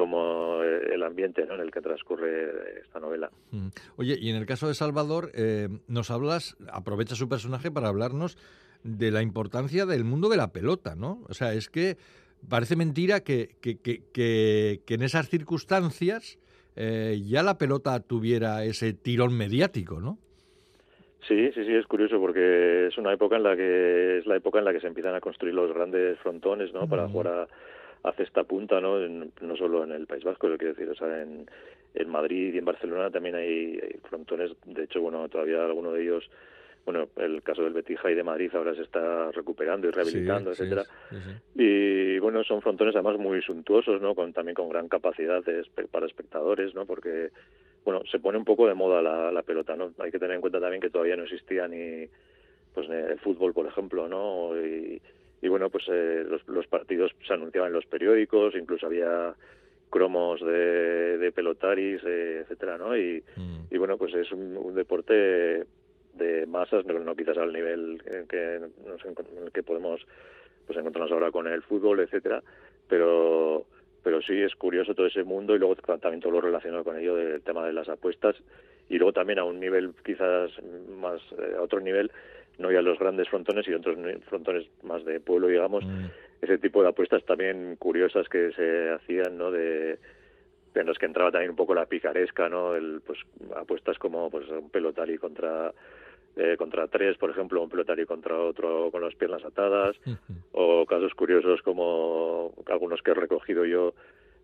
como 0.00 0.62
el 0.62 1.02
ambiente 1.02 1.42
en 1.42 1.60
el 1.60 1.70
que 1.70 1.82
transcurre 1.82 2.80
esta 2.80 3.00
novela. 3.00 3.30
Mm. 3.50 3.68
Oye, 3.96 4.16
y 4.18 4.30
en 4.30 4.36
el 4.36 4.46
caso 4.46 4.66
de 4.66 4.72
Salvador, 4.72 5.30
eh, 5.34 5.68
nos 5.88 6.10
hablas, 6.10 6.56
aprovecha 6.72 7.14
su 7.16 7.28
personaje 7.28 7.70
para 7.70 7.88
hablarnos 7.88 8.38
de 8.82 9.10
la 9.10 9.20
importancia 9.20 9.84
del 9.84 10.04
mundo 10.04 10.30
de 10.30 10.38
la 10.38 10.52
pelota, 10.52 10.94
¿no? 10.96 11.22
O 11.28 11.34
sea, 11.34 11.52
es 11.52 11.68
que 11.68 11.98
parece 12.48 12.76
mentira 12.76 13.20
que, 13.20 13.56
que, 13.60 13.78
que, 13.78 14.00
que 14.14 14.94
en 14.94 15.02
esas 15.02 15.28
circunstancias 15.28 16.38
eh, 16.76 17.20
ya 17.22 17.42
la 17.42 17.58
pelota 17.58 18.00
tuviera 18.00 18.64
ese 18.64 18.94
tirón 18.94 19.36
mediático, 19.36 20.00
¿no? 20.00 20.16
Sí, 21.28 21.52
sí, 21.52 21.62
sí, 21.66 21.74
es 21.74 21.86
curioso 21.86 22.18
porque 22.18 22.86
es 22.86 22.96
una 22.96 23.12
época 23.12 23.36
en 23.36 23.42
la 23.42 23.54
que 23.54 24.18
es 24.18 24.26
la 24.26 24.36
época 24.36 24.60
en 24.60 24.64
la 24.64 24.72
que 24.72 24.80
se 24.80 24.86
empiezan 24.86 25.14
a 25.14 25.20
construir 25.20 25.54
los 25.54 25.70
grandes 25.74 26.18
frontones, 26.20 26.72
¿no? 26.72 26.88
Para 26.88 27.06
mm. 27.06 27.12
jugar 27.12 27.26
a 27.26 27.48
hace 28.02 28.22
esta 28.22 28.44
punta, 28.44 28.80
¿no? 28.80 28.98
no 28.98 29.56
solo 29.56 29.84
en 29.84 29.92
el 29.92 30.06
País 30.06 30.24
Vasco, 30.24 30.48
lo 30.48 30.58
quiero 30.58 30.74
decir, 30.74 30.88
o 30.88 30.94
sea, 30.94 31.22
en, 31.22 31.48
en 31.94 32.08
Madrid 32.08 32.54
y 32.54 32.58
en 32.58 32.64
Barcelona 32.64 33.10
también 33.10 33.34
hay, 33.34 33.78
frontones, 34.08 34.52
de 34.64 34.84
hecho, 34.84 35.00
bueno, 35.00 35.28
todavía 35.28 35.64
alguno 35.64 35.92
de 35.92 36.02
ellos 36.02 36.30
bueno, 36.82 37.08
el 37.16 37.42
caso 37.42 37.62
del 37.62 37.74
Betija 37.74 38.10
y 38.10 38.14
de 38.14 38.22
Madrid 38.22 38.50
ahora 38.54 38.74
se 38.74 38.82
está 38.82 39.30
recuperando 39.32 39.86
y 39.86 39.90
rehabilitando, 39.90 40.50
etcétera. 40.50 40.84
y 41.54 42.18
bueno, 42.18 42.42
son 42.42 42.62
frontones 42.62 42.94
además 42.96 43.18
muy 43.18 43.42
suntuosos, 43.42 44.00
¿no? 44.00 44.14
Con 44.14 44.32
también 44.32 44.54
con 44.54 44.70
gran 44.70 44.88
capacidad 44.88 45.44
de, 45.44 45.62
para 45.90 46.06
espectadores, 46.06 46.74
¿no? 46.74 46.86
Porque 46.86 47.30
bueno, 47.84 48.00
se 48.10 48.18
pone 48.18 48.38
un 48.38 48.46
poco 48.46 48.66
de 48.66 48.74
moda 48.74 49.02
la, 49.02 49.30
la 49.30 49.42
pelota, 49.42 49.76
¿no? 49.76 49.92
Hay 49.98 50.10
que 50.10 50.18
tener 50.18 50.34
en 50.34 50.40
cuenta 50.40 50.58
también 50.58 50.80
que 50.80 50.90
todavía 50.90 51.16
no 51.16 51.24
existía 51.24 51.68
ni 51.68 52.08
pues 52.74 52.88
el 52.88 53.18
fútbol, 53.18 53.52
por 53.52 53.66
ejemplo, 53.66 54.08
¿no? 54.08 54.56
Y, 54.56 55.00
y 55.42 55.48
bueno, 55.48 55.70
pues 55.70 55.84
eh, 55.88 56.24
los, 56.28 56.46
los, 56.48 56.66
partidos 56.66 57.12
se 57.26 57.32
anunciaban 57.32 57.68
en 57.68 57.74
los 57.74 57.86
periódicos, 57.86 58.54
incluso 58.54 58.86
había 58.86 59.34
cromos 59.88 60.40
de, 60.40 61.18
de 61.18 61.32
pelotaris, 61.32 62.00
eh, 62.04 62.40
etcétera, 62.42 62.78
¿no? 62.78 62.96
Y, 62.96 63.22
mm. 63.36 63.66
y, 63.70 63.78
bueno, 63.78 63.96
pues 63.96 64.14
es 64.14 64.30
un, 64.32 64.74
deporte 64.74 65.64
de 66.14 66.46
masas, 66.46 66.84
no, 66.84 66.98
no, 66.98 67.16
quizás 67.16 67.38
al 67.38 67.52
nivel 67.52 68.02
que, 68.28 68.60
nos, 68.86 69.02
que 69.52 69.62
podemos 69.62 70.06
pues 70.66 70.78
encontrarnos 70.78 71.12
ahora 71.12 71.30
con 71.30 71.46
el 71.48 71.62
fútbol, 71.62 72.00
etcétera, 72.00 72.42
pero 72.88 73.66
pero 74.02 74.22
sí 74.22 74.40
es 74.40 74.54
curioso 74.54 74.94
todo 74.94 75.06
ese 75.06 75.24
mundo 75.24 75.54
y 75.54 75.58
luego 75.58 75.76
también 75.76 76.20
todo 76.20 76.32
lo 76.32 76.40
relacionado 76.40 76.84
con 76.84 76.98
ello 76.98 77.16
del 77.16 77.42
tema 77.42 77.66
de 77.66 77.72
las 77.72 77.88
apuestas 77.88 78.36
y 78.88 78.98
luego 78.98 79.12
también 79.12 79.38
a 79.38 79.44
un 79.44 79.60
nivel 79.60 79.92
quizás 80.04 80.50
más 80.98 81.20
eh, 81.38 81.54
a 81.56 81.62
otro 81.62 81.80
nivel 81.80 82.10
no 82.60 82.70
ya 82.70 82.82
los 82.82 82.98
grandes 82.98 83.28
frontones 83.28 83.66
y 83.66 83.72
otros 83.72 83.96
frontones 84.28 84.66
más 84.82 85.04
de 85.04 85.18
pueblo, 85.18 85.48
digamos, 85.48 85.84
mm. 85.84 86.06
ese 86.42 86.58
tipo 86.58 86.82
de 86.82 86.90
apuestas 86.90 87.24
también 87.24 87.76
curiosas 87.76 88.28
que 88.28 88.52
se 88.52 88.90
hacían, 88.90 89.38
¿no? 89.38 89.50
De, 89.50 89.98
en 90.74 90.86
los 90.86 90.98
que 90.98 91.06
entraba 91.06 91.32
también 91.32 91.50
un 91.50 91.56
poco 91.56 91.74
la 91.74 91.86
picaresca, 91.86 92.48
¿no? 92.48 92.76
El, 92.76 93.00
pues 93.04 93.18
apuestas 93.56 93.98
como 93.98 94.30
pues 94.30 94.48
un 94.48 94.70
pelotari 94.70 95.18
contra 95.18 95.72
eh, 96.36 96.56
contra 96.56 96.86
tres, 96.86 97.16
por 97.16 97.30
ejemplo, 97.30 97.62
un 97.62 97.68
pelotari 97.68 98.06
contra 98.06 98.38
otro 98.38 98.90
con 98.90 99.02
las 99.02 99.14
piernas 99.14 99.44
atadas, 99.44 99.96
o 100.52 100.86
casos 100.86 101.14
curiosos 101.14 101.62
como 101.62 102.52
algunos 102.66 103.02
que 103.02 103.10
he 103.10 103.14
recogido 103.14 103.64
yo, 103.64 103.94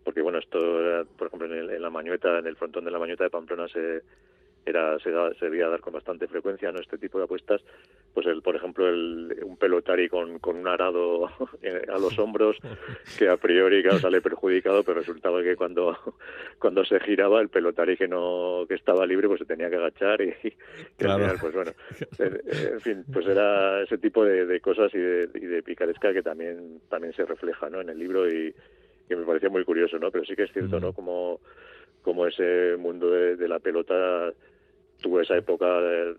porque 0.03 0.21
bueno, 0.21 0.39
esto, 0.39 0.59
por 1.17 1.27
ejemplo, 1.27 1.53
en, 1.53 1.69
en 1.69 1.81
la 1.81 1.89
Mañueta, 1.89 2.39
en 2.39 2.47
el 2.47 2.55
frontón 2.55 2.83
de 2.83 2.91
la 2.91 2.99
Mañueta 2.99 3.23
de 3.23 3.29
Pamplona 3.29 3.67
se 3.67 4.01
era 4.67 4.99
se, 4.99 5.11
da, 5.11 5.33
se 5.35 5.45
debía 5.45 5.67
dar 5.67 5.79
con 5.79 5.93
bastante 5.93 6.27
frecuencia 6.27 6.71
no 6.71 6.79
este 6.79 6.97
tipo 6.97 7.17
de 7.17 7.25
apuestas 7.25 7.61
pues 8.13 8.27
el 8.27 8.41
por 8.41 8.55
ejemplo 8.55 8.87
el, 8.87 9.37
un 9.43 9.57
pelotari 9.57 10.09
con, 10.09 10.39
con 10.39 10.57
un 10.57 10.67
arado 10.67 11.25
a 11.27 11.99
los 11.99 12.17
hombros 12.19 12.57
que 13.17 13.29
a 13.29 13.37
priori 13.37 13.81
claro, 13.81 13.99
sale 13.99 14.21
perjudicado 14.21 14.83
pero 14.83 14.99
resultaba 14.99 15.41
que 15.41 15.55
cuando 15.55 15.97
cuando 16.59 16.83
se 16.85 16.99
giraba 16.99 17.41
el 17.41 17.49
pelotari 17.49 17.97
que 17.97 18.07
no 18.07 18.65
que 18.67 18.75
estaba 18.75 19.05
libre 19.05 19.27
pues 19.27 19.39
se 19.39 19.45
tenía 19.45 19.69
que 19.69 19.77
agachar 19.77 20.21
y, 20.21 20.33
claro. 20.97 21.35
pues 21.39 21.53
bueno 21.53 21.71
en 22.19 22.81
fin 22.81 23.05
pues 23.11 23.25
era 23.27 23.83
ese 23.83 23.97
tipo 23.97 24.23
de, 24.23 24.45
de 24.45 24.59
cosas 24.59 24.93
y 24.93 24.99
de, 24.99 25.29
y 25.35 25.45
de 25.45 25.63
picaresca 25.63 26.13
que 26.13 26.23
también 26.23 26.81
también 26.89 27.13
se 27.13 27.25
refleja 27.25 27.69
no 27.69 27.81
en 27.81 27.89
el 27.89 27.99
libro 27.99 28.29
y 28.29 28.53
que 29.07 29.15
me 29.15 29.25
parecía 29.25 29.49
muy 29.49 29.63
curioso 29.63 29.97
no 29.99 30.11
pero 30.11 30.25
sí 30.25 30.35
que 30.35 30.43
es 30.43 30.51
cierto 30.51 30.79
no 30.79 30.93
como 30.93 31.39
como 32.01 32.25
ese 32.25 32.77
mundo 32.77 33.11
de, 33.11 33.35
de 33.35 33.47
la 33.47 33.59
pelota 33.59 34.31
tuvo 35.01 35.21
esa 35.21 35.37
época 35.37 35.65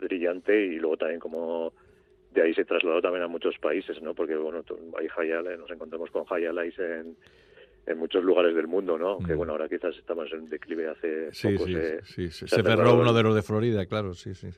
brillante 0.00 0.66
y 0.66 0.76
luego 0.76 0.96
también 0.96 1.20
como 1.20 1.72
de 2.32 2.42
ahí 2.42 2.54
se 2.54 2.64
trasladó 2.64 3.00
también 3.00 3.24
a 3.24 3.28
muchos 3.28 3.58
países, 3.58 4.00
¿no? 4.02 4.14
Porque, 4.14 4.36
bueno, 4.36 4.62
hay 4.98 5.08
high 5.08 5.58
nos 5.58 5.70
encontramos 5.70 6.10
con 6.10 6.24
high 6.24 6.44
en, 6.44 7.16
en 7.86 7.98
muchos 7.98 8.22
lugares 8.22 8.54
del 8.54 8.68
mundo, 8.68 8.98
¿no? 8.98 9.18
Que, 9.18 9.34
mm. 9.34 9.36
bueno, 9.36 9.52
ahora 9.52 9.68
quizás 9.68 9.96
estamos 9.96 10.30
en 10.32 10.48
declive 10.48 10.88
hace 10.88 11.32
sí, 11.32 11.48
poco. 11.48 11.66
Sí, 11.66 11.72
se, 11.72 12.02
sí, 12.04 12.30
se, 12.30 12.48
se 12.48 12.62
cerró 12.62 12.94
uno 12.94 13.12
de 13.12 13.22
los 13.22 13.34
de 13.34 13.42
Florida, 13.42 13.86
claro, 13.86 14.14
sí, 14.14 14.34
sí. 14.34 14.48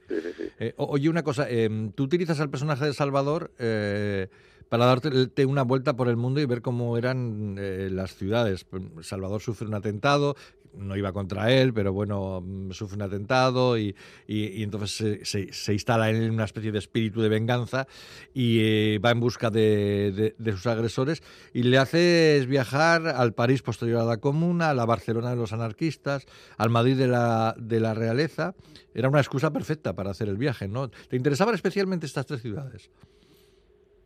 Eh, 0.59 0.75
oye, 0.77 1.09
una 1.09 1.23
cosa, 1.23 1.47
eh, 1.49 1.69
tú 1.95 2.05
utilizas 2.05 2.41
al 2.41 2.51
personaje 2.51 2.87
de 2.87 2.93
Salvador 2.93 3.53
eh, 3.59 4.29
para 4.69 4.87
darte 4.87 5.47
una 5.47 5.63
vuelta 5.63 5.97
por 5.97 6.09
el 6.09 6.17
mundo 6.17 6.41
y 6.41 6.47
ver 6.47 6.63
cómo 6.63 6.97
eran 6.97 7.57
eh, 7.59 7.89
las 7.91 8.15
ciudades. 8.15 8.67
Salvador 9.01 9.41
sufre 9.41 9.67
un 9.67 9.75
atentado, 9.75 10.37
no 10.75 10.97
iba 10.97 11.13
contra 11.13 11.53
él, 11.53 11.73
pero 11.73 11.93
bueno, 11.93 12.41
mm, 12.41 12.71
sufre 12.73 12.97
un 12.97 13.03
atentado 13.03 13.79
y, 13.79 13.95
y, 14.27 14.63
entonces 14.63 15.23
se, 15.23 15.53
se, 15.53 15.73
instala 15.73 16.11
en 16.11 16.31
una 16.31 16.45
especie 16.45 16.73
de 16.73 16.79
espíritu 16.79 17.21
de 17.21 17.29
venganza 17.29 17.87
y 18.35 18.59
eh, 18.61 18.99
va 19.05 19.11
en 19.11 19.21
busca 19.21 19.51
de, 19.51 20.35
de, 20.37 20.53
sus 20.53 20.67
agresores 20.67 21.23
y 21.53 21.65
le 21.65 21.79
haces 21.79 22.47
viajar 22.47 23.07
al 23.07 23.35
París 23.35 23.63
posterior 23.63 24.01
a 24.01 24.05
la 24.05 24.19
Comuna, 24.19 24.71
a 24.71 24.75
la 24.75 24.87
Barcelona 24.87 25.31
de 25.31 25.37
los 25.37 25.53
anarquistas, 25.53 26.27
al 26.59 26.71
Madrid 26.71 26.97
de 26.97 27.09
la, 27.09 27.55
de 27.59 27.81
la 27.81 27.95
realeza. 27.95 28.55
Era 28.95 29.09
una 29.09 29.21
excusa 29.21 29.53
perfecta 29.53 29.95
para 29.95 30.11
hacer 30.11 30.29
el 30.29 30.37
viaje, 30.37 30.69
¿no? 30.69 30.89
¿Te 30.89 31.17
interesaban 31.17 31.55
especialmente 31.55 32.07
estas 32.07 32.27
tres 32.27 32.43
ciudades? 32.43 32.91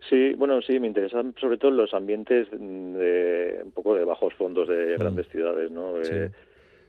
Sí, 0.08 0.34
bueno, 0.34 0.60
sí, 0.60 0.78
me 0.78 0.86
interesan 0.86 1.34
sobre 1.40 1.56
todo 1.56 1.70
los 1.70 1.94
ambientes 1.94 2.50
de 2.50 3.60
un 3.64 3.72
poco 3.72 3.94
de 3.94 4.04
bajos 4.04 4.34
fondos 4.34 4.68
de 4.68 4.96
mm. 4.96 5.00
grandes 5.00 5.28
ciudades, 5.28 5.70
¿no? 5.70 5.94
Sí. 6.02 6.10
Eh, 6.12 6.30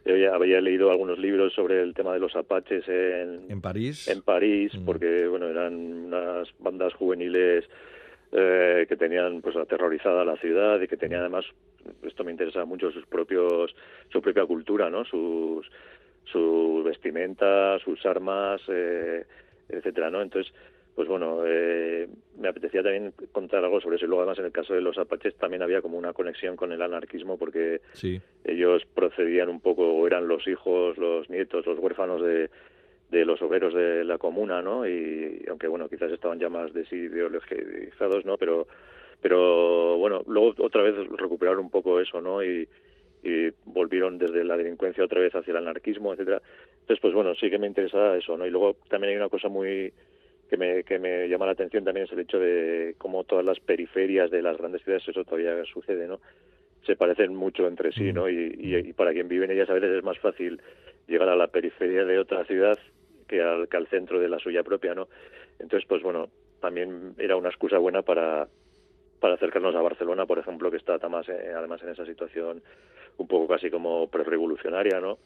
yo 0.05 0.15
ya 0.15 0.35
había 0.35 0.61
leído 0.61 0.91
algunos 0.91 1.17
libros 1.17 1.53
sobre 1.53 1.81
el 1.81 1.93
tema 1.95 2.13
de 2.13 2.19
los 2.19 2.35
apaches 2.35 2.87
en, 2.87 3.49
¿En 3.49 3.59
París. 3.59 4.07
En 4.07 4.21
París, 4.21 4.71
mm. 4.75 4.85
porque 4.85 5.27
bueno, 5.27 5.47
eran 5.47 5.73
unas 5.73 6.47
bandas 6.59 6.93
juveniles 6.93 7.65
eh, 8.31 8.85
que 8.87 8.97
tenían 8.97 9.41
pues 9.41 9.55
aterrorizada 9.55 10.23
la 10.23 10.37
ciudad 10.37 10.79
y 10.79 10.87
que 10.87 10.97
tenían 10.97 11.21
además, 11.21 11.45
esto 12.03 12.23
me 12.23 12.31
interesa 12.31 12.65
mucho, 12.65 12.91
sus 12.91 13.05
propios, 13.07 13.75
su 14.11 14.21
propia 14.21 14.45
cultura, 14.45 14.89
¿no? 14.91 15.05
Sus, 15.05 15.69
su 16.25 16.83
vestimenta, 16.85 17.79
sus 17.79 18.05
armas, 18.05 18.61
eh, 18.67 19.25
etcétera, 19.69 20.11
¿no? 20.11 20.21
Entonces, 20.21 20.53
pues 20.95 21.09
bueno, 21.09 21.41
eh, 21.45 22.07
me 22.39 22.47
apetecía 22.47 22.81
también 22.81 23.13
contar 23.33 23.63
algo 23.63 23.81
sobre 23.81 23.97
eso. 23.97 24.05
Y 24.05 24.07
luego, 24.07 24.21
además, 24.21 24.39
en 24.39 24.45
el 24.45 24.51
caso 24.53 24.73
de 24.73 24.81
los 24.81 24.97
apaches 24.97 25.35
también 25.35 25.61
había 25.61 25.81
como 25.81 25.97
una 25.97 26.13
conexión 26.13 26.55
con 26.55 26.71
el 26.71 26.81
anarquismo 26.81 27.37
porque 27.37 27.81
ellos 28.45 28.83
procedían 28.93 29.49
un 29.49 29.59
poco, 29.59 29.83
o 29.83 30.07
eran 30.07 30.27
los 30.27 30.47
hijos, 30.47 30.97
los 30.97 31.29
nietos, 31.29 31.65
los 31.65 31.79
huérfanos 31.79 32.21
de, 32.21 32.49
de 33.11 33.25
los 33.25 33.41
obreros 33.41 33.73
de 33.73 34.05
la 34.05 34.17
comuna, 34.17 34.61
¿no? 34.61 34.87
Y, 34.87 35.43
aunque, 35.49 35.67
bueno, 35.67 35.89
quizás 35.89 36.11
estaban 36.13 36.39
ya 36.39 36.47
más 36.47 36.73
desideologizados, 36.73 38.23
¿no? 38.23 38.37
Pero, 38.37 38.65
pero 39.21 39.97
bueno, 39.97 40.23
luego 40.27 40.53
otra 40.59 40.81
vez 40.81 40.95
recuperaron 41.17 41.59
un 41.59 41.69
poco 41.69 41.99
eso, 41.99 42.21
¿no? 42.21 42.41
Y, 42.41 42.69
y 43.21 43.49
volvieron 43.65 44.17
desde 44.17 44.45
la 44.45 44.55
delincuencia 44.55 45.03
otra 45.03 45.19
vez 45.19 45.35
hacia 45.35 45.51
el 45.51 45.57
anarquismo, 45.57 46.13
etcétera. 46.13 46.41
Entonces, 46.81 47.01
pues 47.01 47.13
bueno, 47.13 47.35
sí 47.35 47.49
que 47.49 47.57
me 47.57 47.67
interesa 47.67 48.15
eso, 48.15 48.37
¿no? 48.37 48.45
Y 48.45 48.49
luego 48.49 48.77
también 48.87 49.11
hay 49.11 49.17
una 49.17 49.29
cosa 49.29 49.49
muy 49.49 49.91
que 50.49 50.57
me, 50.57 50.83
que 50.83 50.99
me 50.99 51.27
llama 51.27 51.45
la 51.45 51.53
atención 51.53 51.83
también 51.83 52.05
es 52.05 52.11
el 52.11 52.19
hecho 52.19 52.39
de 52.39 52.95
cómo 52.97 53.23
todas 53.23 53.45
las 53.45 53.59
periferias 53.59 54.29
de 54.31 54.41
las 54.41 54.57
grandes 54.57 54.83
ciudades, 54.83 55.07
eso 55.07 55.23
todavía 55.23 55.63
sucede, 55.65 56.07
¿no? 56.07 56.19
Se 56.85 56.95
parecen 56.95 57.35
mucho 57.35 57.67
entre 57.67 57.91
sí, 57.91 58.13
¿no? 58.13 58.29
Y, 58.29 58.53
y, 58.59 58.93
para 58.93 59.11
quien 59.11 59.27
vive 59.27 59.45
en 59.45 59.51
ellas 59.51 59.69
a 59.69 59.73
veces 59.73 59.89
es 59.89 60.03
más 60.03 60.19
fácil 60.19 60.61
llegar 61.07 61.29
a 61.29 61.35
la 61.35 61.47
periferia 61.47 62.05
de 62.05 62.19
otra 62.19 62.45
ciudad 62.45 62.77
que 63.27 63.41
al, 63.41 63.67
que 63.67 63.77
al 63.77 63.87
centro 63.87 64.19
de 64.19 64.29
la 64.29 64.37
suya 64.37 64.63
propia, 64.63 64.93
¿no? 64.93 65.07
Entonces, 65.57 65.87
pues 65.87 66.03
bueno, 66.03 66.29
también 66.61 67.15
era 67.17 67.37
una 67.37 67.49
excusa 67.49 67.79
buena 67.79 68.03
para, 68.03 68.47
para 69.19 69.33
acercarnos 69.33 69.75
a 69.75 69.81
Barcelona, 69.81 70.27
por 70.27 70.37
ejemplo, 70.37 70.69
que 70.69 70.77
está 70.77 70.95
además, 70.95 71.27
eh, 71.29 71.53
además 71.55 71.81
en 71.81 71.89
esa 71.89 72.05
situación 72.05 72.61
un 73.17 73.27
poco 73.27 73.47
casi 73.47 73.71
como 73.71 74.07
prerevolucionaria, 74.07 74.99
¿no? 74.99 75.17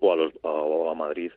o, 0.00 0.12
a 0.12 0.16
los, 0.16 0.32
o 0.42 0.90
a 0.90 0.94
Madrid, 0.94 1.30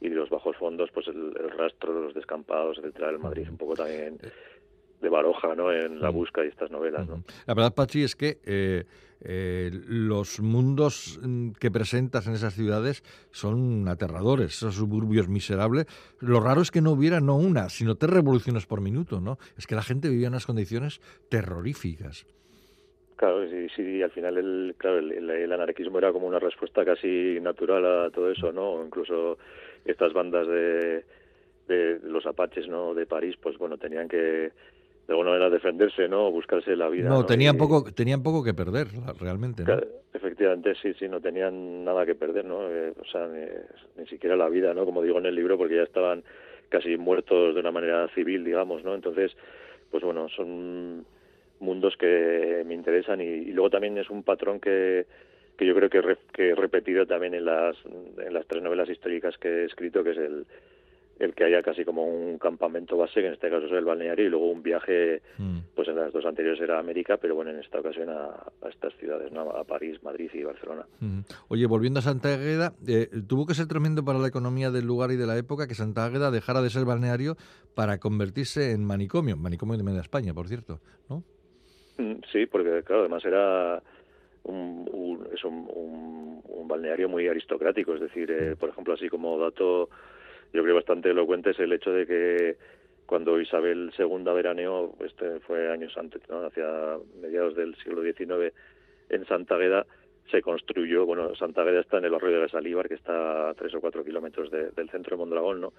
y 0.00 0.08
de 0.08 0.14
los 0.14 0.28
bajos 0.30 0.56
fondos, 0.56 0.90
pues 0.92 1.08
el, 1.08 1.34
rastro 1.56 1.94
de 1.94 2.00
los 2.02 2.14
descampados, 2.14 2.78
etcétera, 2.78 3.10
el 3.10 3.18
Madrid 3.18 3.48
un 3.48 3.56
poco 3.56 3.74
también 3.74 4.18
de 5.00 5.08
Baroja, 5.08 5.54
¿no? 5.54 5.72
En 5.72 6.00
la 6.00 6.10
busca 6.10 6.42
de 6.42 6.48
estas 6.48 6.70
novelas, 6.70 7.06
¿no? 7.06 7.22
La 7.46 7.54
verdad, 7.54 7.74
Pachi, 7.74 8.02
es 8.02 8.16
que 8.16 8.38
eh, 8.44 8.84
eh, 9.20 9.70
los 9.88 10.40
mundos 10.40 11.18
mm, 11.22 11.52
que 11.52 11.70
presentas 11.70 12.26
en 12.26 12.34
esas 12.34 12.54
ciudades 12.54 13.02
son 13.30 13.88
aterradores, 13.88 14.54
esos 14.56 14.74
suburbios 14.74 15.28
miserables. 15.28 15.86
Lo 16.20 16.40
raro 16.40 16.60
es 16.62 16.70
que 16.70 16.80
no 16.80 16.92
hubiera 16.92 17.20
no 17.20 17.36
una, 17.36 17.68
sino 17.68 17.96
tres 17.96 18.12
revoluciones 18.12 18.66
por 18.66 18.80
minuto, 18.80 19.20
¿no? 19.20 19.38
Es 19.56 19.66
que 19.66 19.74
la 19.74 19.82
gente 19.82 20.08
vivía 20.08 20.28
en 20.28 20.34
unas 20.34 20.46
condiciones 20.46 21.00
terroríficas. 21.28 22.26
Claro, 23.16 23.48
sí, 23.48 23.66
sí, 23.74 24.02
al 24.02 24.10
final 24.10 24.36
el, 24.36 24.74
claro, 24.76 24.98
el, 24.98 25.30
el, 25.30 25.52
anarquismo 25.52 25.96
era 25.98 26.12
como 26.12 26.26
una 26.26 26.38
respuesta 26.38 26.84
casi 26.84 27.40
natural 27.40 28.06
a 28.06 28.10
todo 28.10 28.30
eso, 28.30 28.52
¿no? 28.52 28.84
Incluso 28.84 29.38
estas 29.86 30.12
bandas 30.12 30.46
de, 30.46 31.04
de 31.68 32.00
los 32.02 32.26
apaches, 32.26 32.68
¿no? 32.68 32.94
De 32.94 33.06
París, 33.06 33.36
pues 33.40 33.58
bueno, 33.58 33.78
tenían 33.78 34.08
que 34.08 34.16
de 34.16 35.12
alguna 35.12 35.30
manera 35.30 35.50
defenderse, 35.50 36.08
¿no? 36.08 36.30
Buscarse 36.30 36.74
la 36.74 36.88
vida. 36.88 37.08
No, 37.08 37.24
tenían 37.24 37.56
poco, 37.56 37.84
tenían 37.92 38.22
poco 38.22 38.42
que 38.42 38.54
perder, 38.54 38.88
realmente. 39.20 39.62
¿no? 39.64 39.80
efectivamente, 40.12 40.74
sí, 40.82 40.94
sí, 40.98 41.08
no 41.08 41.20
tenían 41.20 41.84
nada 41.84 42.04
que 42.04 42.14
perder, 42.14 42.44
¿no? 42.44 42.68
Eh, 42.68 42.92
o 43.00 43.04
sea, 43.04 43.28
ni, 43.28 43.44
ni, 43.96 44.08
siquiera 44.08 44.34
la 44.34 44.48
vida, 44.48 44.74
¿no? 44.74 44.84
Como 44.84 45.02
digo 45.02 45.18
en 45.18 45.26
el 45.26 45.34
libro, 45.34 45.56
porque 45.56 45.76
ya 45.76 45.82
estaban 45.82 46.24
casi 46.68 46.96
muertos 46.96 47.54
de 47.54 47.60
una 47.60 47.70
manera 47.70 48.08
civil, 48.14 48.44
digamos, 48.44 48.82
¿no? 48.82 48.94
Entonces, 48.94 49.32
pues 49.90 50.02
bueno, 50.02 50.28
son 50.30 51.04
mundos 51.60 51.96
que 51.96 52.64
me 52.66 52.74
interesan 52.74 53.20
y, 53.20 53.46
luego 53.52 53.70
también 53.70 53.96
es 53.98 54.10
un 54.10 54.22
patrón 54.22 54.60
que, 54.60 55.06
que 55.56 55.66
yo 55.66 55.74
creo 55.74 55.90
que, 55.90 56.00
que 56.32 56.50
he 56.50 56.54
repetido 56.54 57.06
también 57.06 57.34
en 57.34 57.44
las, 57.44 57.76
en 57.84 58.32
las 58.32 58.46
tres 58.46 58.62
novelas 58.62 58.88
históricas 58.88 59.36
que 59.38 59.48
he 59.48 59.64
escrito, 59.64 60.04
que 60.04 60.10
es 60.10 60.18
el, 60.18 60.46
el 61.18 61.34
que 61.34 61.44
haya 61.44 61.62
casi 61.62 61.84
como 61.84 62.04
un 62.04 62.38
campamento 62.38 62.96
base, 62.96 63.20
que 63.20 63.28
en 63.28 63.32
este 63.34 63.48
caso 63.48 63.66
es 63.66 63.72
el 63.72 63.84
balneario, 63.84 64.26
y 64.26 64.28
luego 64.28 64.50
un 64.50 64.62
viaje, 64.62 65.22
mm. 65.38 65.58
pues 65.74 65.88
en 65.88 65.96
las 65.96 66.12
dos 66.12 66.26
anteriores 66.26 66.60
era 66.60 66.78
América, 66.78 67.16
pero 67.16 67.34
bueno, 67.34 67.50
en 67.50 67.60
esta 67.60 67.80
ocasión 67.80 68.10
a, 68.10 68.26
a 68.26 68.68
estas 68.68 68.94
ciudades, 68.96 69.32
¿no? 69.32 69.50
a 69.50 69.64
París, 69.64 70.02
Madrid 70.02 70.30
y 70.34 70.42
Barcelona. 70.42 70.84
Mm. 71.00 71.20
Oye, 71.48 71.66
volviendo 71.66 72.00
a 72.00 72.02
Santa 72.02 72.34
Águeda, 72.34 72.74
eh, 72.86 73.08
tuvo 73.26 73.46
que 73.46 73.54
ser 73.54 73.66
tremendo 73.66 74.04
para 74.04 74.18
la 74.18 74.28
economía 74.28 74.70
del 74.70 74.86
lugar 74.86 75.10
y 75.10 75.16
de 75.16 75.26
la 75.26 75.38
época 75.38 75.66
que 75.66 75.74
Santa 75.74 76.04
Águeda 76.04 76.30
dejara 76.30 76.60
de 76.60 76.70
ser 76.70 76.84
balneario 76.84 77.36
para 77.74 77.98
convertirse 77.98 78.72
en 78.72 78.84
manicomio, 78.84 79.36
manicomio 79.36 79.78
de 79.78 79.84
Media 79.84 80.00
España, 80.00 80.34
por 80.34 80.48
cierto, 80.48 80.80
¿no? 81.08 81.22
Mm, 81.98 82.20
sí, 82.30 82.44
porque 82.44 82.82
claro, 82.84 83.02
además 83.02 83.24
era 83.24 83.82
un, 84.46 84.88
un, 84.92 85.28
es 85.32 85.44
un, 85.44 85.68
un, 85.72 86.68
balneario 86.68 87.08
muy 87.08 87.28
aristocrático, 87.28 87.94
es 87.94 88.00
decir, 88.00 88.28
eh, 88.30 88.56
por 88.56 88.70
ejemplo, 88.70 88.94
así 88.94 89.08
como 89.08 89.38
dato, 89.38 89.88
yo 90.52 90.62
creo 90.62 90.74
bastante 90.74 91.10
elocuente 91.10 91.50
es 91.50 91.60
el 91.60 91.72
hecho 91.72 91.92
de 91.92 92.06
que 92.06 92.56
cuando 93.06 93.40
Isabel 93.40 93.92
II 93.96 94.24
veraneó, 94.34 94.94
este 95.04 95.38
fue 95.40 95.70
años 95.70 95.96
antes, 95.96 96.20
¿no? 96.28 96.44
hacia 96.44 96.98
mediados 97.20 97.54
del 97.54 97.76
siglo 97.76 98.02
XIX, 98.02 98.52
en 99.10 99.24
Santa 99.26 99.54
Agueda, 99.54 99.86
se 100.30 100.42
construyó, 100.42 101.06
bueno, 101.06 101.34
Santa 101.36 101.62
Agueda 101.62 101.80
está 101.80 101.98
en 101.98 102.06
el 102.06 102.14
arroyo 102.14 102.40
de 102.40 102.48
Salíbar, 102.48 102.88
que 102.88 102.94
está 102.94 103.50
a 103.50 103.54
tres 103.54 103.72
o 103.74 103.80
cuatro 103.80 104.04
kilómetros 104.04 104.50
del 104.50 104.90
centro 104.90 105.16
de 105.16 105.20
Mondragón, 105.20 105.60
¿no? 105.60 105.72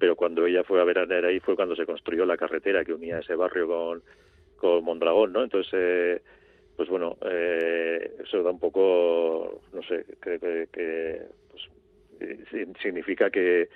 Pero 0.00 0.16
cuando 0.16 0.44
ella 0.46 0.64
fue 0.64 0.80
a 0.80 0.84
veranear 0.84 1.24
ahí 1.24 1.38
fue 1.38 1.54
cuando 1.54 1.76
se 1.76 1.86
construyó 1.86 2.26
la 2.26 2.36
carretera 2.36 2.84
que 2.84 2.92
unía 2.92 3.20
ese 3.20 3.36
barrio 3.36 3.68
con, 3.68 4.02
con 4.56 4.84
Mondragón, 4.84 5.32
¿no? 5.32 5.44
Entonces, 5.44 5.72
eh, 5.74 6.22
pues 6.76 6.88
bueno, 6.88 7.16
eh, 7.22 7.63
eso 8.24 8.42
da 8.42 8.50
un 8.50 8.58
poco, 8.58 9.60
no 9.72 9.82
sé, 9.82 10.04
creo 10.20 10.40
que, 10.40 11.22
pues, 11.50 11.68
significa 12.82 13.30
que, 13.30 13.68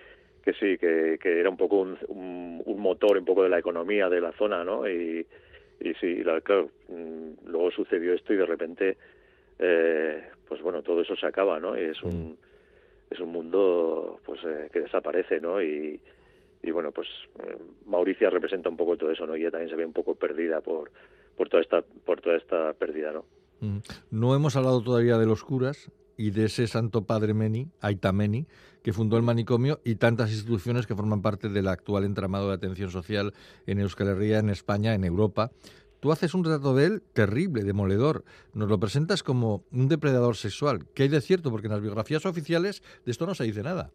que 0.43 0.53
sí, 0.55 0.79
que, 0.79 1.19
era 1.23 1.51
un 1.51 1.57
poco 1.57 1.77
un, 1.77 1.97
un, 2.09 2.81
motor 2.81 3.19
un 3.19 3.25
poco 3.25 3.43
de 3.43 3.49
la 3.49 3.59
economía 3.59 4.09
de 4.09 4.21
la 4.21 4.33
zona, 4.33 4.65
¿no? 4.65 4.89
Y, 4.89 5.27
y 5.81 5.95
sí, 5.95 6.23
claro, 6.23 6.71
mm, 6.89 7.47
luego 7.47 7.71
sucedió 7.71 8.15
esto 8.15 8.33
y 8.33 8.37
de 8.37 8.47
repente, 8.47 8.97
eh, 9.59 10.25
pues 10.47 10.63
bueno, 10.63 10.83
todo 10.83 11.03
eso 11.03 11.17
se 11.17 11.27
acaba, 11.27 11.61
¿no? 11.61 11.79
Y 11.79 11.85
es 11.85 12.03
un, 12.03 12.31
mm. 12.31 12.37
es 13.11 13.21
un 13.21 13.31
mundo 13.31 14.21
pues 14.25 14.41
eh, 14.45 14.69
que 14.73 14.81
desaparece, 14.81 15.41
¿no? 15.41 15.63
Y, 15.63 16.01
y 16.63 16.71
bueno, 16.71 16.93
pues 16.93 17.09
eh, 17.45 17.57
Mauricia 17.87 18.31
representa 18.31 18.69
un 18.69 18.77
poco 18.77 18.97
todo 18.97 19.11
eso, 19.11 19.27
¿no? 19.27 19.37
Y 19.37 19.43
ella 19.43 19.51
también 19.51 19.71
se 19.71 19.77
ve 19.77 19.85
un 19.85 19.93
poco 19.93 20.15
perdida 20.15 20.61
por, 20.61 20.91
por 21.37 21.49
toda 21.49 21.63
esta, 21.63 21.83
por 21.83 22.21
toda 22.21 22.37
esta 22.37 22.73
pérdida, 22.75 23.13
¿no? 23.13 23.25
Mm. 23.61 23.79
No 24.11 24.35
hemos 24.35 24.57
hablado 24.57 24.83
todavía 24.83 25.19
de 25.19 25.27
los 25.27 25.45
curas 25.45 25.91
y 26.17 26.31
de 26.31 26.47
ese 26.47 26.67
santo 26.67 27.05
padre 27.05 27.35
Meni, 27.35 27.69
Aitameni, 27.81 28.47
que 28.83 28.93
fundó 28.93 29.17
el 29.17 29.23
manicomio 29.23 29.81
y 29.85 29.97
tantas 29.97 30.31
instituciones 30.31 30.87
que 30.87 30.95
forman 30.95 31.23
parte 31.23 31.49
del 31.49 31.69
actual 31.69 32.05
entramado 32.05 32.49
de 32.49 32.55
atención 32.55 32.91
social 32.91 33.33
en 33.67 33.81
Euskal 33.81 34.09
Herria, 34.09 34.39
en 34.39 34.51
España, 34.51 34.95
en 34.95 35.05
Europa. 35.05 35.51
Tú 36.01 36.13
haces 36.13 36.35
un 36.35 36.45
retrato 36.45 36.75
de 36.75 36.87
él 36.87 37.03
terrible, 37.13 37.65
demoledor. 37.65 38.25
Nos 38.55 38.69
lo 38.69 38.79
presentas 38.79 39.23
como 39.23 39.65
un 39.73 39.89
depredador 39.89 40.37
sexual. 40.37 40.87
¿Qué 40.95 41.05
hay 41.05 41.09
de 41.09 41.21
cierto? 41.21 41.51
Porque 41.51 41.67
en 41.67 41.73
las 41.73 41.83
biografías 41.83 42.25
oficiales 42.25 42.83
de 43.05 43.11
esto 43.11 43.27
no 43.27 43.35
se 43.35 43.45
dice 43.45 43.63
nada. 43.63 43.91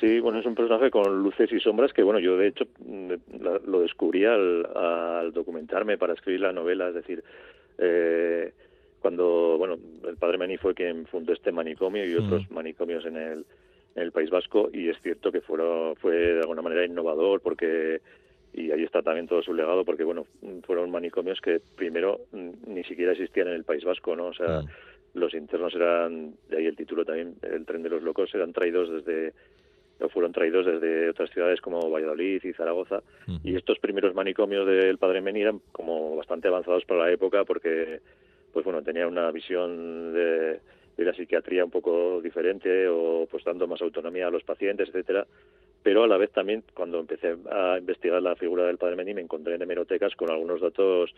Sí, 0.00 0.20
bueno, 0.20 0.40
es 0.40 0.46
un 0.46 0.54
personaje 0.54 0.90
con 0.90 1.22
luces 1.22 1.50
y 1.52 1.60
sombras 1.60 1.92
que, 1.92 2.02
bueno, 2.02 2.18
yo 2.18 2.36
de 2.36 2.48
hecho 2.48 2.64
mm, 2.84 3.12
lo 3.66 3.80
descubrí 3.80 4.24
al, 4.24 5.32
documentarme 5.32 5.96
para 5.96 6.14
escribir 6.14 6.40
la 6.40 6.52
novela, 6.52 6.88
es 6.88 6.94
decir, 6.94 7.22
eh, 7.78 8.52
cuando, 9.00 9.56
bueno, 9.58 9.78
el 10.08 10.16
padre 10.16 10.38
Meni 10.38 10.56
fue 10.56 10.74
quien 10.74 11.06
fundó 11.06 11.32
este 11.32 11.52
manicomio 11.52 12.06
y 12.06 12.14
otros 12.14 12.50
manicomios 12.50 13.04
en 13.04 13.16
el, 13.16 13.44
en 13.94 14.02
el 14.02 14.12
País 14.12 14.30
Vasco 14.30 14.70
y 14.72 14.88
es 14.88 15.00
cierto 15.02 15.30
que 15.30 15.40
fueron, 15.40 15.94
fue 15.96 16.14
de 16.14 16.40
alguna 16.40 16.62
manera 16.62 16.86
innovador 16.86 17.40
porque 17.40 18.00
y 18.54 18.70
ahí 18.70 18.84
está 18.84 19.02
también 19.02 19.26
todo 19.26 19.42
su 19.42 19.52
legado 19.52 19.84
porque 19.84 20.04
bueno 20.04 20.26
fueron 20.64 20.90
manicomios 20.90 21.40
que 21.40 21.60
primero 21.76 22.20
ni 22.32 22.84
siquiera 22.84 23.12
existían 23.12 23.48
en 23.48 23.54
el 23.54 23.64
País 23.64 23.84
Vasco 23.84 24.14
no 24.14 24.26
o 24.26 24.32
sea 24.34 24.62
los 25.12 25.34
internos 25.34 25.74
eran 25.74 26.34
de 26.48 26.58
ahí 26.58 26.66
el 26.66 26.76
título 26.76 27.04
también 27.04 27.34
el 27.42 27.66
tren 27.66 27.82
de 27.82 27.88
los 27.88 28.02
locos 28.02 28.32
eran 28.32 28.52
traídos 28.52 28.90
desde 28.90 29.32
o 30.00 30.08
fueron 30.08 30.32
traídos 30.32 30.66
desde 30.66 31.10
otras 31.10 31.30
ciudades 31.30 31.60
como 31.60 31.90
Valladolid 31.90 32.42
y 32.42 32.52
Zaragoza 32.52 33.02
y 33.42 33.54
estos 33.56 33.78
primeros 33.78 34.14
manicomios 34.14 34.66
del 34.66 34.98
Padre 34.98 35.20
Meni 35.20 35.42
eran 35.42 35.60
como 35.72 36.16
bastante 36.16 36.48
avanzados 36.48 36.84
para 36.84 37.04
la 37.04 37.12
época 37.12 37.44
porque 37.44 38.00
pues 38.52 38.64
bueno 38.64 38.82
tenía 38.82 39.06
una 39.06 39.30
visión 39.30 40.12
de 40.12 40.60
de 40.96 41.04
la 41.04 41.12
psiquiatría 41.12 41.64
un 41.64 41.70
poco 41.70 42.20
diferente 42.22 42.88
o 42.88 43.26
pues 43.30 43.44
dando 43.44 43.66
más 43.66 43.82
autonomía 43.82 44.28
a 44.28 44.30
los 44.30 44.44
pacientes, 44.44 44.88
etcétera. 44.88 45.26
Pero 45.82 46.04
a 46.04 46.06
la 46.06 46.16
vez 46.16 46.30
también 46.30 46.62
cuando 46.72 47.00
empecé 47.00 47.36
a 47.50 47.76
investigar 47.78 48.22
la 48.22 48.36
figura 48.36 48.64
del 48.64 48.78
padre 48.78 48.96
Meni 48.96 49.14
me 49.14 49.20
encontré 49.20 49.54
en 49.54 49.62
hemerotecas 49.62 50.14
con 50.14 50.30
algunos 50.30 50.60
datos 50.60 51.14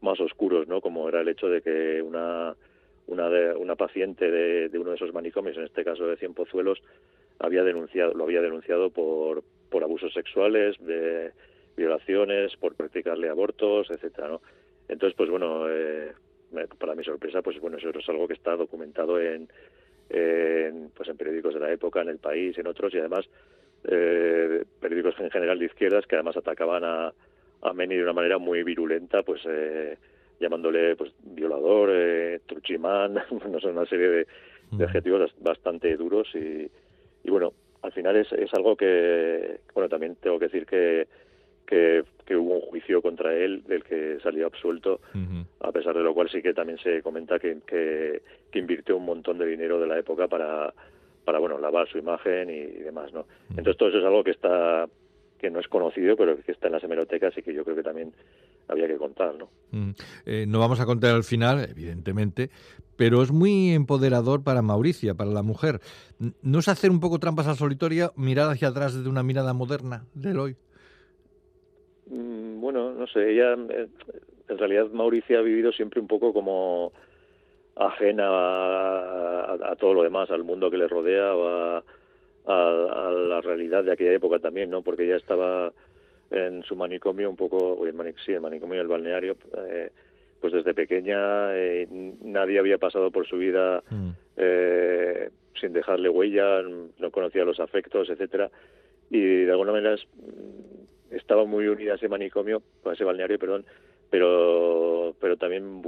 más 0.00 0.20
oscuros, 0.20 0.66
¿no? 0.66 0.80
Como 0.80 1.08
era 1.08 1.20
el 1.20 1.28
hecho 1.28 1.48
de 1.48 1.62
que 1.62 2.02
una 2.02 2.54
una, 3.06 3.28
de, 3.28 3.54
una 3.54 3.74
paciente 3.74 4.30
de, 4.30 4.68
de, 4.68 4.78
uno 4.78 4.90
de 4.90 4.96
esos 4.96 5.12
manicomios, 5.12 5.56
en 5.56 5.64
este 5.64 5.84
caso 5.84 6.06
de 6.06 6.16
Cien 6.16 6.34
Pozuelos, 6.34 6.80
había 7.42 7.62
denunciado, 7.62 8.14
lo 8.14 8.24
había 8.24 8.40
denunciado 8.40 8.90
por, 8.90 9.42
por 9.70 9.84
abusos 9.84 10.12
sexuales, 10.14 10.76
de 10.80 11.32
violaciones, 11.76 12.56
por 12.56 12.74
practicarle 12.74 13.28
abortos, 13.28 13.90
etcétera, 13.90 14.28
¿no? 14.28 14.40
Entonces, 14.88 15.16
pues 15.16 15.30
bueno, 15.30 15.68
eh, 15.68 16.12
para 16.78 16.94
mi 16.94 17.04
sorpresa, 17.04 17.42
pues 17.42 17.60
bueno, 17.60 17.78
eso 17.78 17.90
es 17.90 18.08
algo 18.08 18.28
que 18.28 18.34
está 18.34 18.56
documentado 18.56 19.20
en, 19.20 19.48
pues 20.94 21.08
en 21.08 21.16
periódicos 21.16 21.54
de 21.54 21.60
la 21.60 21.72
época, 21.72 22.02
en 22.02 22.08
el 22.08 22.18
país, 22.18 22.56
en 22.58 22.66
otros, 22.66 22.92
y 22.94 22.98
además 22.98 23.26
eh, 23.84 24.64
periódicos 24.80 25.18
en 25.18 25.30
general 25.30 25.58
de 25.58 25.66
izquierdas 25.66 26.06
que 26.06 26.16
además 26.16 26.36
atacaban 26.36 26.84
a, 26.84 27.12
a 27.62 27.72
Meni 27.72 27.96
de 27.96 28.02
una 28.02 28.12
manera 28.12 28.38
muy 28.38 28.62
virulenta, 28.62 29.22
pues 29.22 29.40
eh, 29.46 29.96
llamándole 30.40 30.96
pues 30.96 31.12
violador, 31.22 31.90
eh, 31.92 32.40
truchimán, 32.46 33.14
no 33.50 33.60
sé, 33.60 33.68
una 33.68 33.86
serie 33.86 34.08
de, 34.08 34.26
de, 34.72 34.84
adjetivos 34.84 35.32
bastante 35.40 35.96
duros 35.96 36.28
y, 36.34 36.70
y 37.24 37.30
bueno, 37.30 37.52
al 37.82 37.92
final 37.92 38.16
es, 38.16 38.32
es 38.32 38.52
algo 38.54 38.76
que, 38.76 39.60
bueno, 39.74 39.88
también 39.88 40.16
tengo 40.16 40.38
que 40.38 40.46
decir 40.46 40.66
que 40.66 41.06
que, 41.66 42.36
hubo 42.36 42.54
un 42.54 42.60
juicio 42.62 43.02
contra 43.02 43.34
él 43.34 43.62
del 43.66 43.84
que 43.84 44.18
salió 44.22 44.46
absuelto, 44.46 45.00
a 45.60 45.72
pesar 45.72 45.94
de 45.96 46.02
lo 46.02 46.14
cual 46.14 46.30
sí 46.30 46.42
que 46.42 46.54
también 46.54 46.78
se 46.78 47.02
comenta 47.02 47.38
que, 47.38 47.58
que, 47.66 48.22
invirtió 48.58 48.96
un 48.96 49.04
montón 49.04 49.38
de 49.38 49.46
dinero 49.46 49.78
de 49.80 49.86
la 49.86 49.98
época 49.98 50.28
para, 50.28 50.72
para 51.24 51.38
bueno, 51.38 51.58
lavar 51.58 51.88
su 51.88 51.98
imagen 51.98 52.50
y, 52.50 52.64
demás, 52.82 53.12
¿no? 53.12 53.26
Entonces 53.50 53.76
todo 53.76 53.88
eso 53.88 53.98
es 53.98 54.04
algo 54.04 54.24
que 54.24 54.32
está 54.32 54.86
que 55.38 55.50
no 55.50 55.58
es 55.58 55.66
conocido, 55.66 56.16
pero 56.16 56.36
que 56.40 56.52
está 56.52 56.68
en 56.68 56.74
las 56.74 56.84
hemerotecas 56.84 57.36
y 57.36 57.42
que 57.42 57.52
yo 57.52 57.64
creo 57.64 57.74
que 57.74 57.82
también 57.82 58.12
había 58.72 58.88
que 58.88 58.96
contar, 58.96 59.34
¿no? 59.36 59.48
Eh, 60.26 60.44
no 60.46 60.58
vamos 60.58 60.80
a 60.80 60.86
contar 60.86 61.14
al 61.14 61.24
final, 61.24 61.66
evidentemente, 61.70 62.50
pero 62.96 63.22
es 63.22 63.32
muy 63.32 63.72
empoderador 63.72 64.44
para 64.44 64.62
Mauricia, 64.62 65.14
para 65.14 65.30
la 65.30 65.42
mujer. 65.42 65.80
¿No 66.42 66.58
es 66.58 66.68
hacer 66.68 66.90
un 66.90 67.00
poco 67.00 67.18
trampas 67.18 67.46
al 67.46 67.56
solitario, 67.56 68.12
mirar 68.16 68.50
hacia 68.50 68.68
atrás 68.68 68.94
desde 68.94 69.08
una 69.08 69.22
mirada 69.22 69.54
moderna 69.54 70.04
del 70.14 70.38
hoy? 70.38 70.56
Mm, 72.06 72.60
bueno, 72.60 72.92
no 72.92 73.06
sé, 73.06 73.32
ella, 73.32 73.54
eh, 73.70 73.88
en 74.48 74.58
realidad 74.58 74.90
Mauricia 74.92 75.38
ha 75.38 75.42
vivido 75.42 75.72
siempre 75.72 76.00
un 76.00 76.06
poco 76.06 76.32
como 76.32 76.92
ajena 77.76 78.28
a, 78.28 79.76
todo 79.78 79.94
lo 79.94 80.02
demás, 80.02 80.30
al 80.30 80.44
mundo 80.44 80.70
que 80.70 80.76
le 80.76 80.88
rodea 80.88 81.34
o 81.34 81.48
a, 81.48 81.82
la 82.44 83.40
realidad 83.40 83.84
de 83.84 83.92
aquella 83.92 84.12
época 84.12 84.38
también, 84.38 84.68
¿no? 84.68 84.82
Porque 84.82 85.04
ella 85.04 85.16
estaba 85.16 85.72
en 86.32 86.62
su 86.64 86.74
manicomio 86.76 87.30
un 87.30 87.36
poco, 87.36 87.86
el 87.86 87.94
sí, 88.24 88.32
el 88.32 88.40
manicomio 88.40 88.78
del 88.78 88.88
balneario, 88.88 89.36
eh, 89.68 89.90
pues 90.40 90.52
desde 90.52 90.74
pequeña 90.74 91.54
eh, 91.54 91.86
nadie 92.22 92.58
había 92.58 92.78
pasado 92.78 93.10
por 93.10 93.26
su 93.26 93.36
vida 93.36 93.82
mm. 93.90 94.10
sin 95.60 95.72
dejarle 95.72 96.08
huella, 96.08 96.62
no 96.62 97.10
conocía 97.10 97.44
los 97.44 97.60
afectos, 97.60 98.10
etcétera, 98.10 98.50
y 99.10 99.44
de 99.44 99.50
alguna 99.50 99.72
manera 99.72 99.96
estaba 101.10 101.44
muy 101.44 101.68
unida 101.68 101.92
a 101.92 101.96
ese 101.96 102.08
manicomio, 102.08 102.62
a 102.84 102.92
ese 102.92 103.04
balneario, 103.04 103.38
perdón, 103.38 103.64
pero 104.10 105.14
pero 105.20 105.36
también 105.36 105.82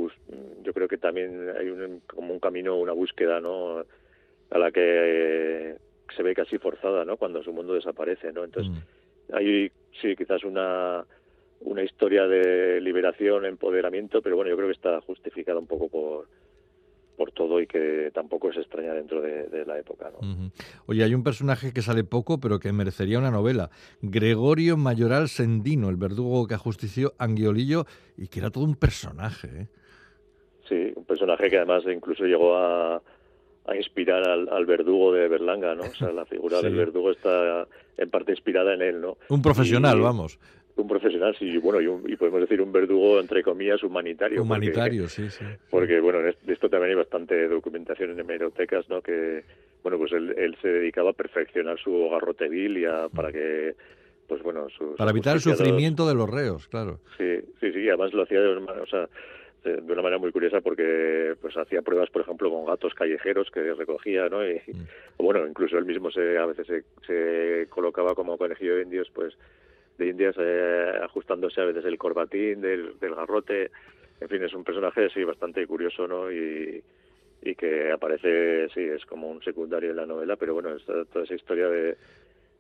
yo 0.63 0.73
creo 0.73 0.89
que 0.89 0.99
también 0.99 1.51
hay 1.59 1.69
un, 1.69 2.01
como 2.07 2.33
un 2.33 2.41
camino, 2.41 2.77
una 2.77 2.93
búsqueda, 2.93 3.41
¿no? 3.41 3.85
A 4.51 4.59
la 4.59 4.71
que 4.71 5.77
se 6.15 6.23
ve 6.23 6.35
casi 6.35 6.59
forzada, 6.59 7.05
¿no? 7.05 7.17
Cuando 7.17 7.43
su 7.43 7.53
mundo 7.53 7.75
desaparece, 7.75 8.33
¿no? 8.33 8.45
Entonces 8.45 8.73
mm. 8.73 8.79
Hay 9.33 9.71
sí 10.01 10.15
quizás 10.17 10.45
una 10.45 11.05
una 11.61 11.83
historia 11.83 12.27
de 12.27 12.81
liberación, 12.81 13.47
empoderamiento, 13.47 14.21
pero 14.21 14.37
bueno, 14.37 14.51
yo 14.51 14.57
creo 14.57 14.69
que 14.69 14.75
está 14.75 15.01
justificada 15.01 15.59
un 15.59 15.67
poco 15.67 15.89
por 15.89 16.29
por 17.17 17.31
todo 17.33 17.61
y 17.61 17.67
que 17.67 18.11
tampoco 18.13 18.51
es 18.51 18.57
extraña 18.57 18.93
dentro 18.93 19.21
de, 19.21 19.65
la 19.65 19.79
época. 19.79 20.11
¿no? 20.11 20.51
Oye, 20.87 21.05
hay 21.05 21.15
un 21.15 21.23
personaje 21.23 21.73
que 21.73 21.83
sale 21.83 22.05
poco, 22.05 22.41
pero 22.41 22.59
que 22.59 22.73
merecería 22.73 23.19
una 23.19 23.31
novela. 23.31 23.71
Gregorio 24.03 24.77
Mayoral 24.77 25.29
Sendino, 25.29 25.91
el 25.91 25.97
verdugo 25.97 26.47
que 26.47 26.55
ajustició 26.55 27.15
Anguiolillo 27.19 27.85
y 28.17 28.29
que 28.29 28.41
era 28.41 28.51
todo 28.51 28.65
un 28.65 28.75
personaje. 28.75 29.49
¿eh? 29.49 29.67
Sí, 30.69 30.93
un 30.97 31.05
personaje 31.05 31.49
que 31.49 31.57
además 31.57 31.85
incluso 31.87 32.25
llegó 32.25 32.57
a, 32.57 33.01
inspirar 33.77 34.23
al, 34.29 34.67
verdugo 34.67 35.13
de 35.13 35.29
Berlanga, 35.29 35.75
¿no? 35.75 35.85
O 35.85 35.95
sea, 35.95 36.13
la 36.13 36.27
figura 36.27 36.61
del 36.61 36.75
verdugo 36.75 37.11
está 37.11 37.67
en 37.97 38.11
parte 38.11 38.33
inspirada 38.33 38.75
en 38.75 38.83
él, 38.83 39.01
¿no? 39.01 39.17
Un 39.29 39.43
profesional, 39.43 40.01
vamos 40.01 40.39
un 40.77 40.89
profesional, 40.89 41.37
sí, 41.39 41.57
bueno, 41.59 41.81
y, 41.81 42.17
podemos 42.17 42.41
decir 42.41 42.61
un 42.61 42.73
verdugo, 42.73 43.21
entre 43.21 43.43
comillas, 43.43 43.83
humanitario. 43.83 44.43
Humanitario, 44.43 45.09
sí, 45.09 45.31
sí. 45.31 45.45
Porque, 45.71 46.01
bueno, 46.01 46.21
de 46.21 46.35
esto 46.53 46.69
también 46.69 46.91
hay 46.91 46.97
bastante 46.97 47.47
documentación 47.47 48.11
en 48.11 48.21
hemerotecas, 48.21 48.89
¿no? 48.89 49.01
Que, 49.01 49.45
bueno, 49.83 49.99
pues 49.99 50.13
él, 50.13 50.57
se 50.61 50.69
dedicaba 50.69 51.11
a 51.11 51.13
perfeccionar 51.13 51.79
su 51.79 52.09
garrotevil 52.11 52.79
y 52.79 52.85
a, 52.87 53.09
para 53.09 53.31
que, 53.31 53.75
pues 54.27 54.43
bueno... 54.43 54.67
para 54.97 55.11
evitar 55.11 55.37
el 55.37 55.41
sufrimiento 55.41 56.09
de 56.09 56.15
los 56.15 56.29
reos, 56.29 56.67
claro. 56.69 56.99
Sí, 57.19 57.39
sí, 57.61 57.73
sí, 57.73 57.89
además 57.89 58.13
lo 58.13 58.25
hacía 58.25 58.41
de 58.41 58.49
o 58.49 58.87
sea, 58.87 59.09
de 59.65 59.93
una 59.93 60.03
manera 60.03 60.19
muy 60.19 60.31
curiosa 60.33 60.61
porque 60.61 61.35
pues 61.41 61.57
hacía 61.57 61.83
pruebas 61.83 62.11
por 62.11 62.23
ejemplo 62.23 62.51
con 62.51 62.67
gatos 62.67 62.95
callejeros 62.95 63.51
que 63.51 63.75
recogía 63.75 64.29
no 64.29 64.47
y 64.47 64.57
mm. 64.67 64.87
bueno 65.19 65.47
incluso 65.47 65.79
él 65.79 65.85
mismo 65.85 66.11
se 66.11 66.37
a 66.39 66.47
veces 66.47 66.67
se, 66.67 66.85
se 67.07 67.67
colocaba 67.69 68.15
como 68.15 68.37
conejillo 68.37 68.77
de 68.77 68.83
indios 68.83 69.11
pues 69.15 69.35
de 69.99 70.09
Indias 70.09 70.35
eh, 70.39 70.93
ajustándose 71.03 71.61
a 71.61 71.67
veces 71.67 71.85
el 71.85 71.99
corbatín 71.99 72.61
del, 72.61 72.95
garrote. 73.01 73.71
En 74.21 74.29
fin, 74.29 74.43
es 74.43 74.55
un 74.55 74.65
personaje 74.65 75.09
sí 75.11 75.25
bastante 75.25 75.67
curioso, 75.67 76.07
¿no? 76.07 76.31
Y, 76.31 76.83
y 77.43 77.55
que 77.55 77.93
aparece, 77.93 78.69
sí, 78.71 78.81
es 78.81 79.05
como 79.07 79.29
un 79.29 79.43
secundario 79.43 79.91
en 79.91 79.97
la 79.97 80.07
novela, 80.07 80.37
pero 80.37 80.55
bueno, 80.55 80.71
toda 80.79 81.25
esa 81.25 81.35
historia 81.35 81.69
de, 81.69 81.97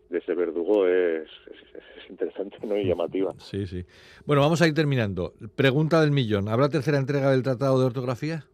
de 0.08 0.18
ese 0.18 0.34
verdugo 0.34 0.86
es, 0.86 1.28
es, 1.48 2.10
interesante 2.10 2.58
¿no? 2.66 2.76
y 2.76 2.86
llamativa. 2.86 3.34
Sí, 3.38 3.66
sí. 3.66 3.84
Bueno, 4.26 4.42
vamos 4.42 4.60
a 4.62 4.68
ir 4.68 4.74
terminando. 4.74 5.34
Pregunta 5.56 6.00
del 6.00 6.10
millón. 6.10 6.48
¿Habrá 6.48 6.68
tercera 6.68 6.98
entrega 6.98 7.30
del 7.30 7.42
Tratado 7.42 7.78
de 7.78 7.86
Ortografía? 7.86 8.44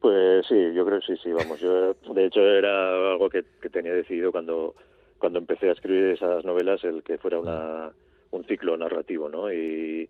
Pues 0.00 0.46
sí, 0.46 0.72
yo 0.74 0.84
creo 0.84 1.00
que 1.00 1.06
sí, 1.06 1.20
sí, 1.22 1.32
vamos. 1.32 1.58
Yo, 1.60 1.94
de 1.94 2.26
hecho, 2.26 2.40
era 2.40 3.12
algo 3.12 3.28
que, 3.28 3.42
tenía 3.72 3.92
decidido 3.92 4.30
cuando, 4.30 4.74
cuando 5.18 5.38
empecé 5.38 5.68
a 5.68 5.72
escribir 5.72 6.12
esas 6.12 6.44
novelas, 6.44 6.84
el 6.84 7.02
que 7.02 7.18
fuera 7.18 7.40
una, 7.40 7.90
un 8.30 8.44
ciclo 8.44 8.76
narrativo, 8.76 9.28
¿no? 9.28 9.52
Y, 9.52 10.08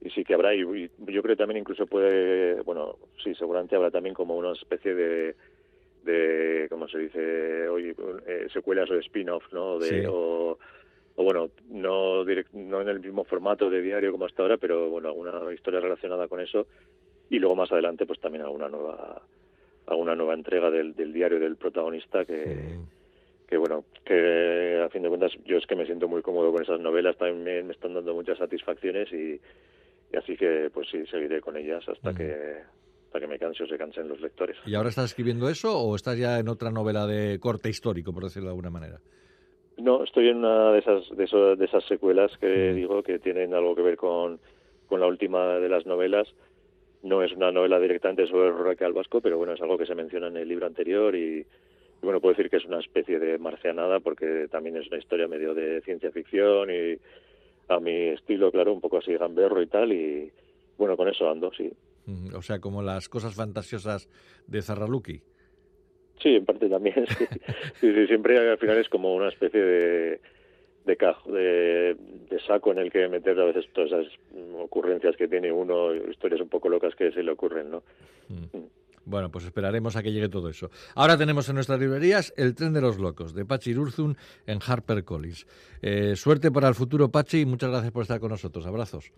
y 0.00 0.10
sí 0.10 0.24
que 0.24 0.34
habrá, 0.34 0.54
y, 0.54 0.60
yo 0.60 1.22
creo 1.22 1.22
que 1.22 1.36
también 1.36 1.58
incluso 1.58 1.86
puede, 1.86 2.60
bueno, 2.62 2.96
sí, 3.22 3.34
seguramente 3.34 3.74
habrá 3.74 3.90
también 3.90 4.14
como 4.14 4.36
una 4.36 4.52
especie 4.52 4.94
de, 4.94 5.34
de 6.04 6.66
¿cómo 6.68 6.88
se 6.88 6.98
dice 6.98 7.68
hoy? 7.68 7.94
Eh, 8.26 8.46
secuelas 8.52 8.90
o 8.90 8.94
spin-off, 8.96 9.44
¿no? 9.52 9.78
De, 9.78 10.06
o, 10.06 10.58
o, 11.16 11.24
bueno, 11.24 11.50
no, 11.68 12.24
no 12.24 12.80
en 12.80 12.88
el 12.88 13.00
mismo 13.00 13.24
formato 13.24 13.70
de 13.70 13.82
diario 13.82 14.12
como 14.12 14.26
hasta 14.26 14.42
ahora, 14.42 14.56
pero 14.56 14.90
bueno, 14.90 15.08
alguna 15.08 15.52
historia 15.52 15.80
relacionada 15.80 16.28
con 16.28 16.40
eso. 16.40 16.66
Y 17.30 17.38
luego 17.38 17.56
más 17.56 17.72
adelante, 17.72 18.06
pues 18.06 18.20
también 18.20 18.44
alguna 18.44 18.68
nueva 18.68 19.22
alguna 19.86 20.14
nueva 20.14 20.34
entrega 20.34 20.70
del, 20.70 20.94
del 20.94 21.12
diario 21.12 21.40
del 21.40 21.56
protagonista 21.56 22.24
que, 22.24 22.78
que 23.48 23.56
bueno, 23.56 23.84
que 24.04 24.80
a 24.82 24.88
fin 24.88 25.02
de 25.02 25.08
cuentas 25.08 25.32
yo 25.44 25.58
es 25.58 25.66
que 25.66 25.76
me 25.76 25.86
siento 25.86 26.08
muy 26.08 26.22
cómodo 26.22 26.52
con 26.52 26.62
esas 26.62 26.80
novelas, 26.80 27.16
también 27.16 27.66
me, 27.66 27.72
están 27.72 27.94
dando 27.94 28.14
muchas 28.14 28.38
satisfacciones 28.38 29.12
y, 29.12 29.40
así 30.16 30.36
que 30.36 30.70
pues 30.72 30.88
sí, 30.90 31.04
seguiré 31.06 31.40
con 31.40 31.56
ellas 31.56 31.86
hasta 31.88 32.14
que 32.14 32.62
hasta 33.12 33.20
que 33.20 33.26
me 33.26 33.38
canse 33.38 33.64
o 33.64 33.66
se 33.66 33.76
cansen 33.76 34.08
los 34.08 34.22
lectores. 34.22 34.56
¿Y 34.64 34.74
ahora 34.74 34.88
estás 34.88 35.10
escribiendo 35.10 35.50
eso 35.50 35.78
o 35.78 35.94
estás 35.94 36.16
ya 36.16 36.38
en 36.38 36.48
otra 36.48 36.70
novela 36.70 37.06
de 37.06 37.38
corte 37.38 37.68
histórico, 37.68 38.10
por 38.10 38.24
decirlo 38.24 38.46
de 38.46 38.52
alguna 38.52 38.70
manera? 38.70 39.00
No, 39.76 40.02
estoy 40.02 40.28
en 40.28 40.38
una 40.38 40.72
de 40.72 40.78
esas 40.78 41.10
de, 41.10 41.56
de 41.56 41.64
esas 41.64 41.84
secuelas 41.84 42.30
que 42.38 42.72
digo 42.72 43.02
que 43.02 43.18
tienen 43.18 43.52
algo 43.52 43.74
que 43.74 43.82
ver 43.82 43.98
con, 43.98 44.40
con 44.88 45.00
la 45.00 45.06
última 45.06 45.58
de 45.58 45.68
las 45.68 45.84
novelas. 45.84 46.26
No 47.02 47.22
es 47.22 47.32
una 47.32 47.52
novela 47.52 47.78
directamente 47.78 48.26
sobre 48.26 48.48
el 48.48 48.64
Raquel 48.64 48.94
Vasco, 48.94 49.20
pero 49.20 49.36
bueno, 49.36 49.52
es 49.52 49.60
algo 49.60 49.76
que 49.76 49.86
se 49.86 49.94
menciona 49.94 50.28
en 50.28 50.38
el 50.38 50.48
libro 50.48 50.66
anterior 50.66 51.14
y, 51.14 51.44
bueno, 52.00 52.18
puedo 52.18 52.34
decir 52.34 52.48
que 52.48 52.56
es 52.56 52.64
una 52.64 52.80
especie 52.80 53.18
de 53.18 53.36
marcianada 53.36 54.00
porque 54.00 54.48
también 54.50 54.78
es 54.78 54.86
una 54.88 54.98
historia 54.98 55.28
medio 55.28 55.52
de 55.52 55.82
ciencia 55.82 56.10
ficción 56.12 56.70
y 56.70 56.96
a 57.68 57.78
mi 57.78 58.08
estilo, 58.08 58.50
claro, 58.50 58.72
un 58.72 58.80
poco 58.80 58.98
así 58.98 59.12
gamberro 59.14 59.60
y 59.60 59.66
tal 59.66 59.92
y 59.92 60.32
bueno, 60.78 60.96
con 60.96 61.08
eso 61.08 61.28
ando, 61.28 61.52
sí. 61.52 61.70
O 62.34 62.42
sea, 62.42 62.60
como 62.60 62.82
las 62.82 63.08
cosas 63.08 63.34
fantasiosas 63.34 64.08
de 64.46 64.62
Zarraluki. 64.62 65.22
Sí, 66.20 66.36
en 66.36 66.44
parte 66.44 66.68
también, 66.68 67.06
sí. 67.18 67.26
sí, 67.80 68.06
siempre 68.06 68.50
al 68.50 68.58
final 68.58 68.78
es 68.78 68.88
como 68.88 69.14
una 69.14 69.28
especie 69.28 69.60
de 69.60 70.20
de, 70.84 70.96
de, 71.26 71.96
de, 72.30 72.40
saco 72.40 72.72
en 72.72 72.78
el 72.78 72.90
que 72.90 73.08
meter 73.08 73.38
a 73.38 73.44
veces 73.44 73.66
todas 73.72 73.92
esas 73.92 74.12
ocurrencias 74.58 75.16
que 75.16 75.28
tiene 75.28 75.52
uno, 75.52 75.94
historias 75.94 76.40
un 76.40 76.48
poco 76.48 76.68
locas 76.68 76.94
que 76.94 77.12
se 77.12 77.22
le 77.22 77.32
ocurren, 77.32 77.70
¿no? 77.70 77.82
Mm. 78.28 78.66
Bueno, 79.04 79.30
pues 79.30 79.44
esperaremos 79.44 79.96
a 79.96 80.02
que 80.02 80.12
llegue 80.12 80.28
todo 80.28 80.48
eso. 80.48 80.70
Ahora 80.94 81.18
tenemos 81.18 81.48
en 81.48 81.56
nuestras 81.56 81.80
librerías 81.80 82.32
El 82.36 82.54
tren 82.54 82.72
de 82.72 82.80
los 82.80 82.98
locos, 82.98 83.34
de 83.34 83.44
Pachi 83.44 83.76
Urzun 83.76 84.16
en 84.46 84.60
Harper 84.64 85.02
Collins. 85.02 85.44
Eh, 85.82 86.14
suerte 86.14 86.52
para 86.52 86.68
el 86.68 86.74
futuro, 86.74 87.10
Pachi, 87.10 87.40
y 87.40 87.46
muchas 87.46 87.70
gracias 87.70 87.90
por 87.90 88.02
estar 88.02 88.20
con 88.20 88.30
nosotros. 88.30 88.64
Abrazos. 88.64 89.12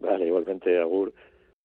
Vale, 0.00 0.26
igualmente, 0.26 0.78
Agur. 0.78 1.12